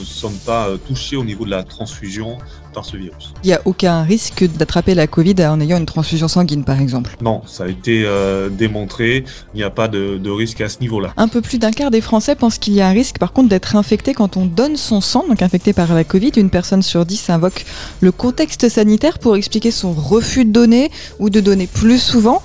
ne 0.01 0.05
sommes 0.05 0.37
pas 0.45 0.67
euh, 0.67 0.77
touchés 0.77 1.15
au 1.15 1.23
niveau 1.23 1.45
de 1.45 1.49
la 1.49 1.63
transfusion 1.63 2.37
par 2.73 2.85
ce 2.85 2.97
virus. 2.97 3.33
Il 3.43 3.47
n'y 3.47 3.53
a 3.53 3.61
aucun 3.65 4.03
risque 4.03 4.43
d'attraper 4.57 4.95
la 4.95 5.07
Covid 5.07 5.35
en 5.45 5.59
ayant 5.59 5.77
une 5.77 5.85
transfusion 5.85 6.27
sanguine, 6.27 6.63
par 6.63 6.79
exemple 6.79 7.15
Non, 7.21 7.41
ça 7.45 7.63
a 7.65 7.67
été 7.67 8.03
euh, 8.05 8.49
démontré. 8.49 9.23
Il 9.53 9.57
n'y 9.57 9.63
a 9.63 9.69
pas 9.69 9.87
de, 9.87 10.17
de, 10.17 10.29
risque 10.29 10.61
à 10.61 10.69
ce 10.69 10.79
niveau-là. 10.79 11.13
Un 11.17 11.27
peu 11.27 11.41
plus 11.41 11.57
d'un 11.57 11.71
quart 11.71 11.91
des 11.91 12.01
Français 12.01 12.35
pensent 12.35 12.59
qu'il 12.59 12.73
y 12.73 12.81
a 12.81 12.87
un 12.87 12.91
risque, 12.91 13.17
par 13.17 13.33
contre, 13.33 13.49
d'être 13.49 13.75
infecté 13.75 14.13
quand 14.13 14.37
on 14.37 14.45
donne 14.45 14.75
son 14.75 15.01
sang, 15.01 15.25
donc 15.27 15.41
infecté 15.41 15.73
par 15.73 15.93
la 15.93 16.03
Covid. 16.03 16.31
Une 16.37 16.49
personne 16.49 16.81
sur 16.81 17.05
dix 17.05 17.29
invoque 17.29 17.65
le 18.01 18.11
contexte 18.11 18.69
sanitaire 18.69 19.19
pour 19.19 19.35
expliquer 19.35 19.71
son 19.71 19.93
refus 19.93 20.45
de 20.45 20.51
donner 20.51 20.91
ou 21.19 21.29
de 21.29 21.39
donner 21.39 21.67
plus 21.67 21.99
souvent. 21.99 22.41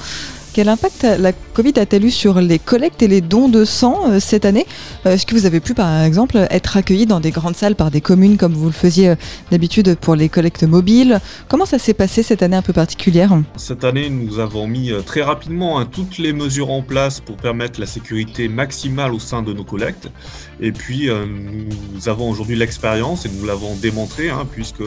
Quel 0.53 0.69
impact 0.69 1.07
la 1.19 1.33
Covid 1.33 1.73
a-t-elle 1.79 2.05
eu 2.05 2.11
sur 2.11 2.39
les 2.39 2.59
collectes 2.59 3.03
et 3.03 3.09
les 3.09 3.23
dons 3.23 3.49
de 3.49 3.65
sang 3.65 4.11
euh, 4.11 4.21
cette 4.21 4.45
année 4.45 4.67
euh, 5.07 5.15
Est-ce 5.15 5.25
que 5.25 5.35
vous 5.35 5.47
avez 5.47 5.61
pu, 5.61 5.73
par 5.73 6.03
exemple, 6.03 6.47
être 6.51 6.77
accueilli 6.77 7.07
dans 7.07 7.21
des 7.21 7.31
grandes 7.31 7.57
salles 7.57 7.75
par 7.75 7.91
des 7.91 8.03
communes 8.03 8.37
comme 8.37 8.53
vous 8.53 8.67
le 8.67 8.73
faisiez 8.73 9.09
euh, 9.09 9.15
d'habitude 9.51 9.97
pour 9.99 10.15
les 10.15 10.29
collectes 10.29 10.65
mobiles 10.65 11.21
Comment 11.49 11.65
ça 11.65 11.79
s'est 11.79 11.95
passé 11.95 12.23
cette 12.23 12.43
année 12.43 12.57
un 12.57 12.61
peu 12.61 12.75
particulière 12.75 13.33
Cette 13.57 13.83
année, 13.83 14.11
nous 14.11 14.41
avons 14.41 14.67
mis 14.67 14.93
très 15.07 15.23
rapidement 15.23 15.79
hein, 15.79 15.89
toutes 15.91 16.19
les 16.19 16.35
mesures 16.35 16.71
en 16.71 16.83
place 16.83 17.21
pour 17.21 17.39
permettre 17.39 17.81
la 17.81 17.87
sécurité 17.87 18.49
maximale 18.49 19.15
au 19.15 19.19
sein 19.19 19.41
de 19.41 19.55
nos 19.55 19.65
collectes. 19.65 20.11
Et 20.61 20.73
puis, 20.73 21.09
nous 21.09 22.09
avons 22.09 22.29
aujourd'hui 22.29 22.57
l'expérience 22.57 23.25
et 23.25 23.31
nous 23.31 23.47
l'avons 23.47 23.75
démontré, 23.77 24.29
hein, 24.29 24.47
puisque 24.51 24.83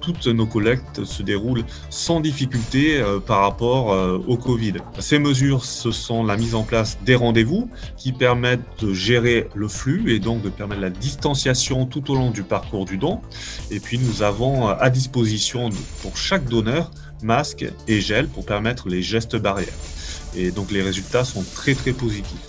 toutes 0.00 0.26
nos 0.26 0.46
collectes 0.46 1.04
se 1.04 1.22
déroulent 1.22 1.64
sans 1.90 2.20
difficulté 2.20 3.00
euh, 3.00 3.20
par 3.20 3.40
rapport 3.40 3.92
euh, 3.92 4.18
au 4.26 4.36
Covid. 4.36 4.74
Ces 4.98 5.18
mesures, 5.18 5.64
ce 5.64 5.90
sont 5.90 6.24
la 6.24 6.36
mise 6.36 6.54
en 6.54 6.62
place 6.62 6.98
des 7.04 7.14
rendez-vous 7.14 7.70
qui 7.96 8.12
permettent 8.12 8.60
de 8.80 8.92
gérer 8.92 9.48
le 9.54 9.68
flux 9.68 10.14
et 10.14 10.18
donc 10.18 10.42
de 10.42 10.48
permettre 10.48 10.80
la 10.80 10.90
distanciation 10.90 11.86
tout 11.86 12.10
au 12.10 12.14
long 12.14 12.30
du 12.30 12.42
parcours 12.42 12.84
du 12.84 12.96
don. 12.96 13.20
Et 13.70 13.80
puis 13.80 13.98
nous 13.98 14.22
avons 14.22 14.68
euh, 14.68 14.74
à 14.80 14.90
disposition 14.90 15.68
pour 16.02 16.16
chaque 16.16 16.46
donneur 16.46 16.90
masque 17.22 17.66
et 17.86 18.00
gel 18.00 18.28
pour 18.28 18.46
permettre 18.46 18.88
les 18.88 19.02
gestes 19.02 19.36
barrières. 19.36 19.68
Et 20.34 20.50
donc 20.50 20.70
les 20.70 20.82
résultats 20.82 21.24
sont 21.24 21.44
très 21.54 21.74
très 21.74 21.92
positifs. 21.92 22.48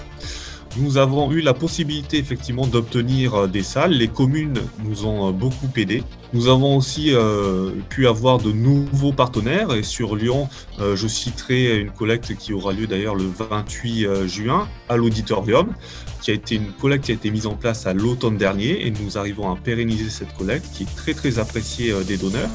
Nous 0.77 0.97
avons 0.97 1.29
eu 1.33 1.41
la 1.41 1.53
possibilité 1.53 2.17
effectivement 2.17 2.65
d'obtenir 2.65 3.35
euh, 3.35 3.47
des 3.47 3.61
salles. 3.61 3.91
Les 3.91 4.07
communes 4.07 4.61
nous 4.85 5.05
ont 5.05 5.27
euh, 5.27 5.31
beaucoup 5.33 5.67
aidés. 5.75 6.01
Nous 6.31 6.47
avons 6.47 6.77
aussi 6.77 7.13
euh, 7.13 7.71
pu 7.89 8.07
avoir 8.07 8.37
de 8.37 8.53
nouveaux 8.53 9.11
partenaires 9.11 9.73
et 9.73 9.83
sur 9.83 10.15
Lyon, 10.15 10.47
je 10.79 11.07
citerai 11.07 11.79
une 11.79 11.91
collecte 11.91 12.35
qui 12.37 12.53
aura 12.53 12.71
lieu 12.71 12.87
d'ailleurs 12.87 13.15
le 13.15 13.25
28 13.25 14.27
juin 14.27 14.69
à 14.87 14.95
l'auditorium, 14.95 15.73
qui 16.21 16.31
a 16.31 16.33
été 16.33 16.55
une 16.55 16.71
collecte 16.71 17.05
qui 17.05 17.11
a 17.11 17.15
été 17.15 17.31
mise 17.31 17.47
en 17.47 17.55
place 17.55 17.85
à 17.85 17.93
l'automne 17.93 18.37
dernier 18.37 18.87
et 18.87 18.91
nous 18.91 19.17
arrivons 19.17 19.51
à 19.51 19.57
pérenniser 19.57 20.09
cette 20.09 20.33
collecte 20.37 20.65
qui 20.73 20.83
est 20.83 20.95
très 20.95 21.13
très 21.13 21.37
appréciée 21.37 21.93
des 22.07 22.15
donneurs. 22.15 22.49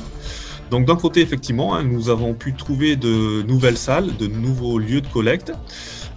Donc 0.70 0.86
d'un 0.86 0.96
côté, 0.96 1.20
effectivement, 1.20 1.74
hein, 1.74 1.84
nous 1.84 2.08
avons 2.08 2.34
pu 2.34 2.54
trouver 2.54 2.96
de 2.96 3.42
nouvelles 3.42 3.78
salles, 3.78 4.16
de 4.16 4.26
nouveaux 4.26 4.78
lieux 4.78 5.02
de 5.02 5.08
collecte. 5.08 5.52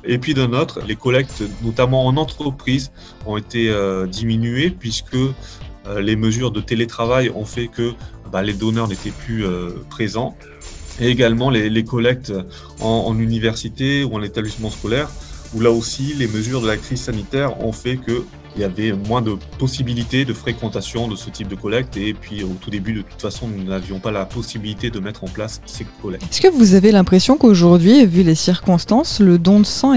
Et 0.04 0.18
puis 0.18 0.34
d'un 0.34 0.54
autre, 0.54 0.80
les 0.88 0.96
collectes, 0.96 1.44
notamment 1.64 2.06
en 2.06 2.18
entreprise, 2.18 2.92
ont 3.26 3.38
été 3.38 3.70
euh, 3.70 4.08
diminuées 4.08 4.70
puisque 4.70 5.16
euh, 5.16 6.02
les 6.02 6.16
mesures 6.16 6.52
de 6.52 6.62
télétravail 6.62 7.30
ont 7.30 7.46
fait 7.46 7.68
que 7.68 7.94
bah, 8.32 8.42
les 8.44 8.54
donneurs 8.54 8.88
n'étaient 8.88 9.12
plus 9.12 9.46
euh, 9.46 9.70
présents. 9.90 10.36
Et 11.02 11.08
également 11.08 11.50
les, 11.50 11.84
collectes 11.86 12.34
en, 12.82 13.18
université 13.18 14.04
ou 14.04 14.16
en 14.16 14.22
établissement 14.22 14.70
scolaire, 14.70 15.10
où 15.54 15.62
là 15.62 15.72
aussi 15.72 16.14
les 16.18 16.28
mesures 16.28 16.62
de 16.62 16.68
la 16.68 16.78
crise 16.78 17.02
sanitaire 17.02 17.64
ont 17.64 17.72
fait 17.72 17.98
que 17.98 18.24
il 18.56 18.62
y 18.62 18.66
avait 18.66 18.92
moins 18.92 19.22
de 19.22 19.38
possibilités 19.58 20.26
de 20.26 20.34
fréquentation 20.34 21.08
de 21.08 21.16
ce 21.16 21.30
type 21.30 21.48
de 21.48 21.56
collecte. 21.56 21.96
Et 21.98 22.14
puis 22.14 22.44
au 22.44 22.56
tout 22.60 22.70
début, 22.70 22.94
de 22.94 23.02
toute 23.04 23.22
façon, 23.22 23.48
nous 23.48 23.64
n'avions 23.64 24.00
pas 24.00 24.12
la 24.12 24.26
possibilité 24.26 24.90
de 24.90 25.00
mettre 25.00 25.24
en 25.24 25.28
place 25.28 25.62
ces 25.66 25.86
collectes. 26.02 26.26
Est-ce 26.30 26.42
que 26.42 26.48
vous 26.48 26.74
avez 26.74 26.92
l'impression 26.92 27.38
qu'aujourd'hui, 27.38 28.06
vu 28.06 28.24
les 28.24 28.36
circonstances, 28.36 29.20
le 29.20 29.38
don 29.38 29.60
de 29.60 29.66
sang 29.66 29.94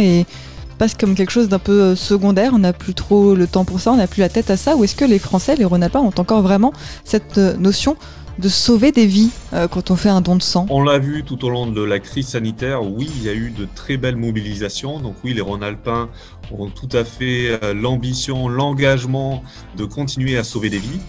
passe 0.78 0.94
comme 0.94 1.14
quelque 1.14 1.30
chose 1.30 1.49
d'un 1.49 1.59
peu 1.59 1.80
euh, 1.80 1.97
secondaire, 1.97 2.52
on 2.54 2.59
n'a 2.59 2.73
plus 2.73 2.94
trop 2.94 3.35
le 3.35 3.47
temps 3.47 3.64
pour 3.64 3.78
ça, 3.80 3.92
on 3.92 3.97
n'a 3.97 4.06
plus 4.06 4.21
la 4.21 4.28
tête 4.28 4.50
à 4.50 4.56
ça, 4.56 4.75
ou 4.75 4.85
est-ce 4.85 4.97
que 4.97 5.04
les 5.04 5.18
Français, 5.18 5.54
les 5.54 5.64
Rhônapins, 5.64 6.00
ont 6.00 6.12
encore 6.16 6.42
vraiment 6.42 6.73
cette 7.04 7.38
euh, 7.38 7.56
notion 7.56 7.97
de 8.38 8.48
sauver 8.48 8.92
des 8.92 9.06
vies 9.06 9.30
euh, 9.52 9.68
quand 9.68 9.90
on 9.90 9.96
fait 9.96 10.08
un 10.08 10.20
don 10.20 10.36
de 10.36 10.42
sang 10.42 10.66
On 10.70 10.82
l'a 10.82 10.98
vu 10.98 11.22
tout 11.24 11.44
au 11.44 11.50
long 11.50 11.66
de 11.66 11.82
la 11.82 11.98
crise 11.98 12.28
sanitaire, 12.28 12.82
oui, 12.82 13.10
il 13.16 13.24
y 13.24 13.28
a 13.28 13.34
eu 13.34 13.50
de 13.50 13.66
très 13.74 13.96
belles 13.96 14.16
mobilisations. 14.16 15.00
Donc 15.00 15.16
oui, 15.24 15.34
les 15.34 15.40
Rhône-Alpins 15.40 16.08
ont 16.50 16.68
tout 16.68 16.88
à 16.92 17.04
fait 17.04 17.58
euh, 17.62 17.74
l'ambition, 17.74 18.48
l'engagement 18.48 19.42
de 19.76 19.84
continuer 19.84 20.36
à 20.36 20.44
sauver 20.44 20.70
des 20.70 20.78
vies. 20.78 21.00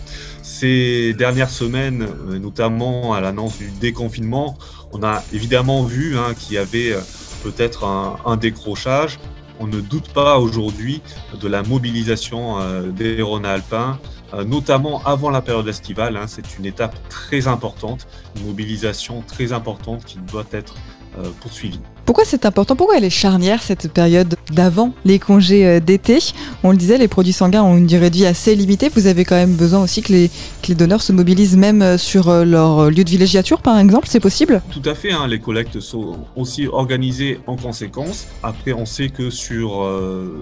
Ces 0.41 1.13
dernières 1.13 1.49
semaines, 1.49 2.07
euh, 2.29 2.39
notamment 2.39 3.13
à 3.13 3.21
l'annonce 3.21 3.57
du 3.57 3.71
déconfinement, 3.71 4.57
on 4.91 5.03
a 5.03 5.23
évidemment 5.33 5.83
vu 5.83 6.17
hein, 6.17 6.33
qu'il 6.37 6.55
y 6.55 6.57
avait 6.57 6.95
peut-être 7.43 7.85
un, 7.85 8.37
décrochage. 8.37 9.19
On 9.59 9.67
ne 9.67 9.79
doute 9.79 10.09
pas 10.09 10.39
aujourd'hui 10.39 11.01
de 11.39 11.47
la 11.47 11.63
mobilisation 11.63 12.57
des 12.91 13.21
Rhône-Alpins 13.21 13.99
notamment 14.45 15.01
avant 15.05 15.29
la 15.29 15.41
période 15.41 15.67
estivale. 15.67 16.17
Hein, 16.17 16.25
c'est 16.27 16.57
une 16.57 16.65
étape 16.65 16.95
très 17.09 17.47
importante, 17.47 18.07
une 18.37 18.47
mobilisation 18.47 19.23
très 19.27 19.53
importante 19.53 20.05
qui 20.05 20.17
doit 20.17 20.45
être 20.51 20.75
euh, 21.19 21.29
poursuivie. 21.41 21.79
Pourquoi 22.05 22.25
c'est 22.25 22.45
important? 22.45 22.75
Pourquoi 22.75 22.97
elle 22.97 23.03
est 23.03 23.11
charnière 23.11 23.61
cette 23.61 23.93
période 23.93 24.35
d'avant 24.51 24.93
les 25.05 25.19
congés 25.19 25.65
euh, 25.65 25.79
d'été? 25.79 26.17
On 26.63 26.71
le 26.71 26.77
disait, 26.77 26.97
les 26.97 27.07
produits 27.07 27.33
sanguins 27.33 27.61
ont 27.61 27.77
une 27.77 27.85
durée 27.85 28.09
de 28.09 28.15
vie 28.15 28.25
assez 28.25 28.55
limitée. 28.55 28.89
Vous 28.89 29.05
avez 29.05 29.23
quand 29.23 29.35
même 29.35 29.53
besoin 29.53 29.83
aussi 29.83 30.01
que 30.01 30.11
les, 30.11 30.31
les 30.67 30.75
donneurs 30.75 31.03
se 31.03 31.13
mobilisent 31.13 31.55
même 31.55 31.99
sur 31.99 32.31
leur 32.43 32.89
lieu 32.89 33.03
de 33.03 33.09
villégiature, 33.09 33.61
par 33.61 33.77
exemple. 33.77 34.07
C'est 34.09 34.19
possible? 34.19 34.63
Tout 34.71 34.81
à 34.89 34.95
fait. 34.95 35.11
Hein, 35.11 35.27
les 35.27 35.39
collectes 35.39 35.79
sont 35.79 36.17
aussi 36.35 36.65
organisées 36.67 37.39
en 37.45 37.57
conséquence. 37.57 38.25
Après, 38.41 38.73
on 38.73 38.85
sait 38.85 39.09
que 39.09 39.29
sur 39.29 39.87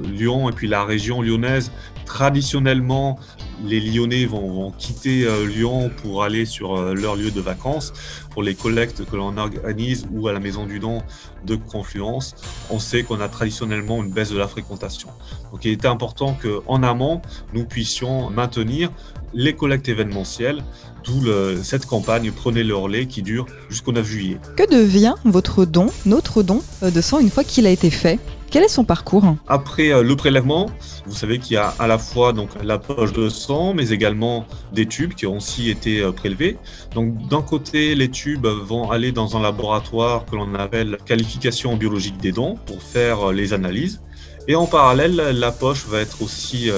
Lyon 0.10 0.50
et 0.50 0.54
puis 0.54 0.68
la 0.68 0.86
région 0.86 1.22
lyonnaise, 1.22 1.72
traditionnellement, 2.12 3.18
les 3.64 3.80
Lyonnais 3.80 4.26
vont, 4.26 4.72
quitter 4.78 5.24
euh, 5.26 5.48
Lyon 5.48 5.90
pour 6.02 6.24
aller 6.24 6.46
sur 6.46 6.76
euh, 6.76 6.94
leur 6.94 7.16
lieu 7.16 7.32
de 7.32 7.40
vacances. 7.40 7.94
Pour 8.32 8.44
les 8.44 8.54
collectes 8.54 9.06
que 9.10 9.16
l'on 9.16 9.38
organise 9.38 10.06
ou 10.12 10.28
à 10.28 10.34
la 10.34 10.42
Maison 10.42 10.66
du 10.66 10.80
Don 10.80 11.04
de 11.46 11.56
Confluence, 11.56 12.36
on 12.70 12.80
sait 12.80 13.04
qu'on 13.04 13.22
a 13.22 13.30
traditionnellement 13.30 14.04
une 14.04 14.12
baisse 14.12 14.30
de 14.30 14.38
la 14.38 14.50
fréquentation. 14.50 15.08
Donc 15.54 15.64
il 15.64 15.72
était 15.72 15.88
important 15.88 16.38
qu'en 16.42 16.84
amont, 16.84 17.22
nous 17.54 17.64
puissions 17.64 18.30
maintenir 18.30 18.92
les 19.34 19.54
collectes 19.54 19.88
événementielles, 19.88 20.64
d'où 21.06 21.24
cette 21.64 21.86
campagne 21.86 22.32
Prenez 22.32 22.64
le 22.64 22.76
relais 22.76 23.06
qui 23.06 23.22
dure 23.22 23.46
jusqu'au 23.70 23.94
9 23.94 24.06
juillet. 24.06 24.38
Que 24.58 24.70
devient 24.70 25.16
votre 25.24 25.66
don, 25.66 25.88
notre 26.06 26.44
don 26.44 26.62
euh, 26.84 26.92
de 26.92 27.02
sang 27.02 27.20
une 27.20 27.30
fois 27.30 27.44
qu'il 27.44 27.66
a 27.66 27.70
été 27.70 27.90
fait? 27.90 28.20
Quel 28.52 28.66
est 28.66 28.68
son 28.68 28.84
parcours 28.84 29.38
Après 29.48 29.94
euh, 29.94 30.04
le 30.04 30.14
prélèvement, 30.18 30.70
vous 31.06 31.16
savez 31.16 31.40
qu'il 31.40 31.54
y 31.54 31.58
a 31.58 31.74
à 31.80 31.88
la 31.88 31.98
fois 31.98 32.34
donc 32.34 32.50
la 32.62 32.78
poche 32.78 33.14
de 33.14 33.30
sang, 33.30 33.74
mais 33.74 33.92
également 33.92 34.46
des 34.74 34.88
tubes 34.88 35.14
qui 35.14 35.26
ont 35.26 35.38
aussi 35.38 35.70
été 35.70 36.02
euh, 36.02 36.12
prélevés. 36.12 36.58
Donc 36.94 37.30
d'un 37.30 37.42
côté, 37.42 37.96
les 37.96 38.12
tubes 38.12 38.46
vont 38.46 38.92
aller 38.92 39.14
dans 39.14 39.38
un 39.38 39.42
laboratoire 39.42 40.26
que 40.26 40.36
l'on 40.36 40.54
appelle 40.56 40.98
qualification 41.06 41.78
biologique 41.78 42.18
des 42.18 42.34
dons 42.34 42.58
pour 42.66 42.84
faire 42.84 43.30
euh, 43.30 43.32
les 43.32 43.54
analyses. 43.54 44.02
Et 44.50 44.56
en 44.56 44.66
parallèle, 44.66 45.16
la 45.16 45.54
poche 45.54 45.86
va 45.86 46.02
être 46.02 46.22
aussi 46.22 46.72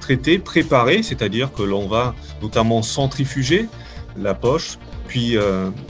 traitée, 0.00 0.38
préparée, 0.38 1.02
c'est-à-dire 1.02 1.52
que 1.52 1.64
l'on 1.64 1.88
va 1.88 2.14
notamment 2.40 2.82
centrifuger 2.82 3.68
la 4.16 4.32
poche, 4.32 4.78
puis 5.08 5.36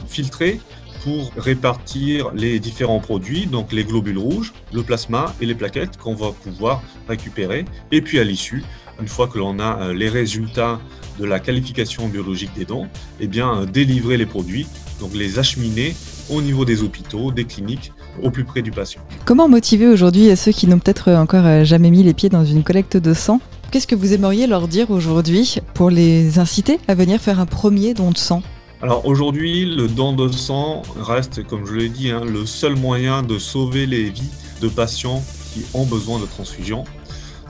filtrer 0.09 0.61
pour 1.03 1.33
répartir 1.37 2.31
les 2.35 2.59
différents 2.61 3.01
produits, 3.01 3.47
donc 3.47 3.73
les 3.73 3.85
globules 3.85 4.19
rouges, 4.19 4.53
le 4.73 4.83
plasma 4.83 5.35
et 5.41 5.47
les 5.47 5.55
plaquettes 5.55 5.97
qu'on 5.97 6.15
va 6.15 6.33
pouvoir 6.33 6.83
récupérer. 7.09 7.65
Et 7.93 8.03
puis 8.03 8.19
à 8.19 8.25
l'issue, 8.25 8.65
une 9.01 9.09
fois 9.09 9.29
que 9.29 9.39
l'on 9.39 9.59
a 9.59 9.81
euh, 9.81 9.95
les 9.95 10.09
résultats 10.09 10.81
de 11.19 11.25
la 11.25 11.41
qualification 11.41 12.09
biologique 12.09 12.51
des 12.57 12.65
dons, 12.65 12.89
eh 13.21 13.29
euh, 13.39 13.67
délivrer 13.67 14.17
les 14.17 14.27
produits, 14.27 14.67
donc 15.01 15.15
les 15.15 15.39
acheminer 15.39 15.95
au 16.31 16.43
niveau 16.43 16.65
des 16.65 16.83
hôpitaux, 16.83 17.33
des 17.33 17.45
cliniques, 17.45 17.93
au 18.23 18.31
plus 18.31 18.45
près 18.45 18.63
du 18.63 18.71
patient. 18.71 19.01
Comment 19.25 19.49
motiver 19.49 19.87
aujourd'hui 19.87 20.37
ceux 20.37 20.53
qui 20.53 20.67
n'ont 20.67 20.79
peut-être 20.79 21.13
encore 21.13 21.47
euh, 21.47 21.65
jamais 21.65 21.91
mis 21.91 22.03
les 22.03 22.15
pieds 22.15 22.29
dans 22.29 22.45
une 22.45 22.63
collecte 22.63 22.97
de 22.97 23.15
sang? 23.15 23.41
Qu'est-ce 23.71 23.87
que 23.87 23.95
vous 23.95 24.15
aimeriez 24.15 24.47
leur 24.47 24.67
dire 24.67 24.91
aujourd'hui 24.91 25.57
pour 25.75 25.91
les 25.91 26.39
inciter 26.39 26.79
à 26.89 26.95
venir 26.95 27.21
faire 27.21 27.39
un 27.39 27.47
premier 27.47 27.95
don 27.95 28.11
de 28.11 28.19
sang? 28.19 28.43
Alors 28.81 29.07
aujourd'hui, 29.07 29.65
le 29.65 29.89
don 29.89 30.13
de 30.13 30.29
sang 30.29 30.83
reste, 31.01 31.45
comme 31.45 31.67
je 31.67 31.75
l'ai 31.75 31.89
dit, 31.89 32.11
hein, 32.11 32.25
le 32.25 32.47
seul 32.47 32.77
moyen 32.77 33.25
de 33.25 33.37
sauver 33.37 33.87
les 33.87 34.09
vies 34.09 34.31
de 34.61 34.69
patients 34.69 35.21
qui 35.53 35.65
ont 35.75 35.85
besoin 35.85 36.21
de 36.21 36.27
transfusion. 36.27 36.85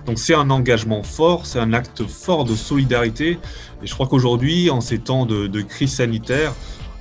Donc 0.06 0.18
c'est 0.18 0.32
un 0.32 0.48
engagement 0.48 1.02
fort, 1.02 1.44
c'est 1.44 1.58
un 1.58 1.74
acte 1.74 2.06
fort 2.06 2.46
de 2.46 2.54
solidarité. 2.54 3.38
Et 3.82 3.86
je 3.86 3.92
crois 3.92 4.06
qu'aujourd'hui, 4.06 4.70
en 4.70 4.80
ces 4.80 4.98
temps 4.98 5.26
de, 5.26 5.60
crise 5.60 5.92
sanitaire, 5.92 6.54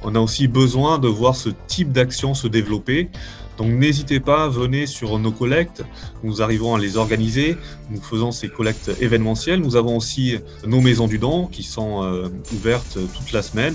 on 0.04 0.14
a 0.14 0.20
aussi 0.20 0.50
besoin 0.50 1.00
de 1.00 1.08
voir 1.08 1.38
ce 1.38 1.48
type 1.68 1.94
d'action 1.94 2.34
se 2.34 2.50
développer. 2.50 3.10
Donc 3.58 3.72
n'hésitez 3.72 4.20
pas, 4.20 4.50
venez 4.50 4.88
sur 4.88 5.18
nos 5.20 5.32
collectes. 5.32 5.84
Nous 6.22 6.42
arrivons 6.42 6.76
à 6.76 6.80
les 6.80 6.98
organiser. 6.98 7.58
Nous 7.90 8.02
faisons 8.02 8.32
ces 8.32 8.50
collectes 8.50 8.92
événementielles. 9.00 9.62
Nous 9.62 9.78
avons 9.78 9.96
aussi 9.96 10.38
nos 10.66 10.82
maisons 10.82 11.08
du 11.08 11.18
don 11.18 11.48
qui 11.48 11.64
sont 11.64 12.04
euh, 12.04 12.28
ouvertes 12.54 13.00
toute 13.16 13.32
la 13.32 13.42
semaine 13.42 13.74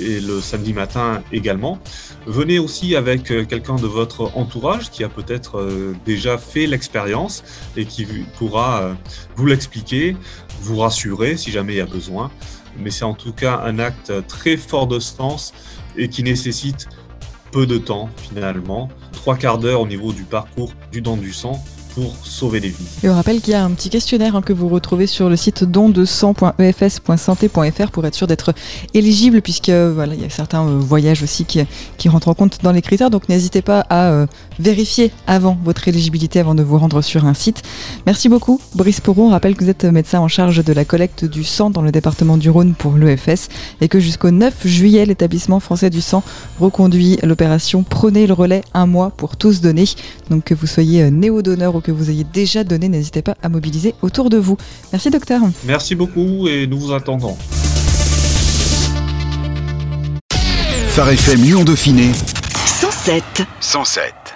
et 0.00 0.20
le 0.20 0.40
samedi 0.40 0.72
matin 0.72 1.22
également. 1.32 1.78
Venez 2.26 2.58
aussi 2.58 2.96
avec 2.96 3.30
euh, 3.30 3.44
quelqu'un 3.44 3.76
de 3.76 3.86
votre 3.86 4.36
entourage 4.36 4.90
qui 4.90 5.04
a 5.04 5.08
peut-être 5.08 5.58
euh, 5.58 5.94
déjà 6.04 6.38
fait 6.38 6.66
l'expérience 6.66 7.44
et 7.76 7.84
qui 7.84 8.06
pourra 8.38 8.96
vous 9.36 9.46
l'expliquer, 9.46 10.16
vous 10.60 10.78
rassurer 10.78 11.36
si 11.36 11.50
jamais 11.50 11.74
il 11.74 11.78
y 11.78 11.80
a 11.80 11.86
besoin. 11.86 12.30
Mais 12.78 12.90
c'est 12.90 13.04
en 13.04 13.14
tout 13.14 13.32
cas 13.32 13.60
un 13.64 13.78
acte 13.78 14.12
très 14.26 14.56
fort 14.56 14.86
de 14.86 14.98
sens 14.98 15.52
et 15.96 16.08
qui 16.08 16.22
nécessite 16.22 16.88
peu 17.52 17.66
de 17.66 17.78
temps 17.78 18.10
finalement, 18.16 18.88
trois 19.12 19.36
quarts 19.36 19.58
d'heure 19.58 19.80
au 19.80 19.86
niveau 19.86 20.12
du 20.12 20.24
parcours 20.24 20.72
du 20.90 21.00
don 21.00 21.16
du 21.16 21.32
sang 21.32 21.62
pour 21.94 22.14
sauver 22.24 22.60
des 22.60 22.68
vies. 22.68 22.84
Et 23.02 23.08
on 23.08 23.14
rappelle 23.14 23.40
qu'il 23.40 23.52
y 23.52 23.56
a 23.56 23.64
un 23.64 23.70
petit 23.70 23.88
questionnaire 23.90 24.36
hein, 24.36 24.42
que 24.42 24.52
vous 24.52 24.68
retrouvez 24.68 25.06
sur 25.06 25.28
le 25.28 25.36
site 25.36 25.64
don200.efs.santé.fr 25.64 27.90
pour 27.90 28.06
être 28.06 28.14
sûr 28.14 28.26
d'être 28.26 28.54
éligible, 28.94 29.42
puisque 29.42 29.70
voilà, 29.70 30.14
il 30.14 30.22
y 30.22 30.24
a 30.24 30.30
certains 30.30 30.66
euh, 30.66 30.78
voyages 30.78 31.22
aussi 31.22 31.44
qui, 31.44 31.60
qui, 31.96 32.08
rentrent 32.08 32.28
en 32.28 32.34
compte 32.34 32.58
dans 32.62 32.72
les 32.72 32.82
critères. 32.82 33.10
Donc 33.10 33.28
n'hésitez 33.28 33.62
pas 33.62 33.80
à 33.90 34.10
euh, 34.10 34.26
vérifier 34.58 35.12
avant 35.26 35.58
votre 35.62 35.86
éligibilité 35.88 36.40
avant 36.40 36.54
de 36.54 36.62
vous 36.62 36.78
rendre 36.78 37.02
sur 37.02 37.26
un 37.26 37.34
site. 37.34 37.62
Merci 38.06 38.28
beaucoup, 38.28 38.60
Brice 38.74 39.00
Poron. 39.00 39.28
On 39.28 39.30
rappelle 39.30 39.56
que 39.56 39.64
vous 39.64 39.70
êtes 39.70 39.84
médecin 39.84 40.20
en 40.20 40.28
charge 40.28 40.64
de 40.64 40.72
la 40.72 40.84
collecte 40.84 41.24
du 41.24 41.42
sang 41.44 41.70
dans 41.70 41.82
le 41.82 41.92
département 41.92 42.36
du 42.36 42.50
Rhône 42.50 42.74
pour 42.74 42.96
l'EFS 42.96 43.48
et 43.80 43.88
que 43.88 44.00
jusqu'au 44.00 44.30
9 44.30 44.66
juillet, 44.66 45.06
l'établissement 45.06 45.60
français 45.60 45.90
du 45.90 46.00
sang 46.00 46.22
reconduit 46.60 47.18
l'opération 47.22 47.84
Prenez 47.88 48.26
le 48.26 48.32
relais 48.32 48.62
un 48.74 48.86
mois 48.86 49.10
pour 49.10 49.36
tous 49.36 49.60
donner. 49.60 49.84
Donc 50.30 50.44
que 50.44 50.54
vous 50.54 50.66
soyez 50.66 51.02
euh, 51.02 51.10
néo-donneur 51.10 51.74
ou 51.74 51.80
que 51.84 51.92
vous 51.92 52.10
ayez 52.10 52.24
déjà 52.24 52.64
donné, 52.64 52.88
n'hésitez 52.88 53.22
pas 53.22 53.36
à 53.42 53.48
mobiliser 53.48 53.94
autour 54.02 54.30
de 54.30 54.38
vous. 54.38 54.56
Merci 54.92 55.10
docteur. 55.10 55.42
Merci 55.64 55.94
beaucoup 55.94 56.48
et 56.48 56.66
nous 56.66 56.80
vous 56.80 56.92
attendons. 56.92 57.36
Phare 60.88 61.10
FM 61.10 61.42
Lyon 61.42 61.64
Dauphiné 61.64 62.10
107 62.66 63.42
107 63.60 64.33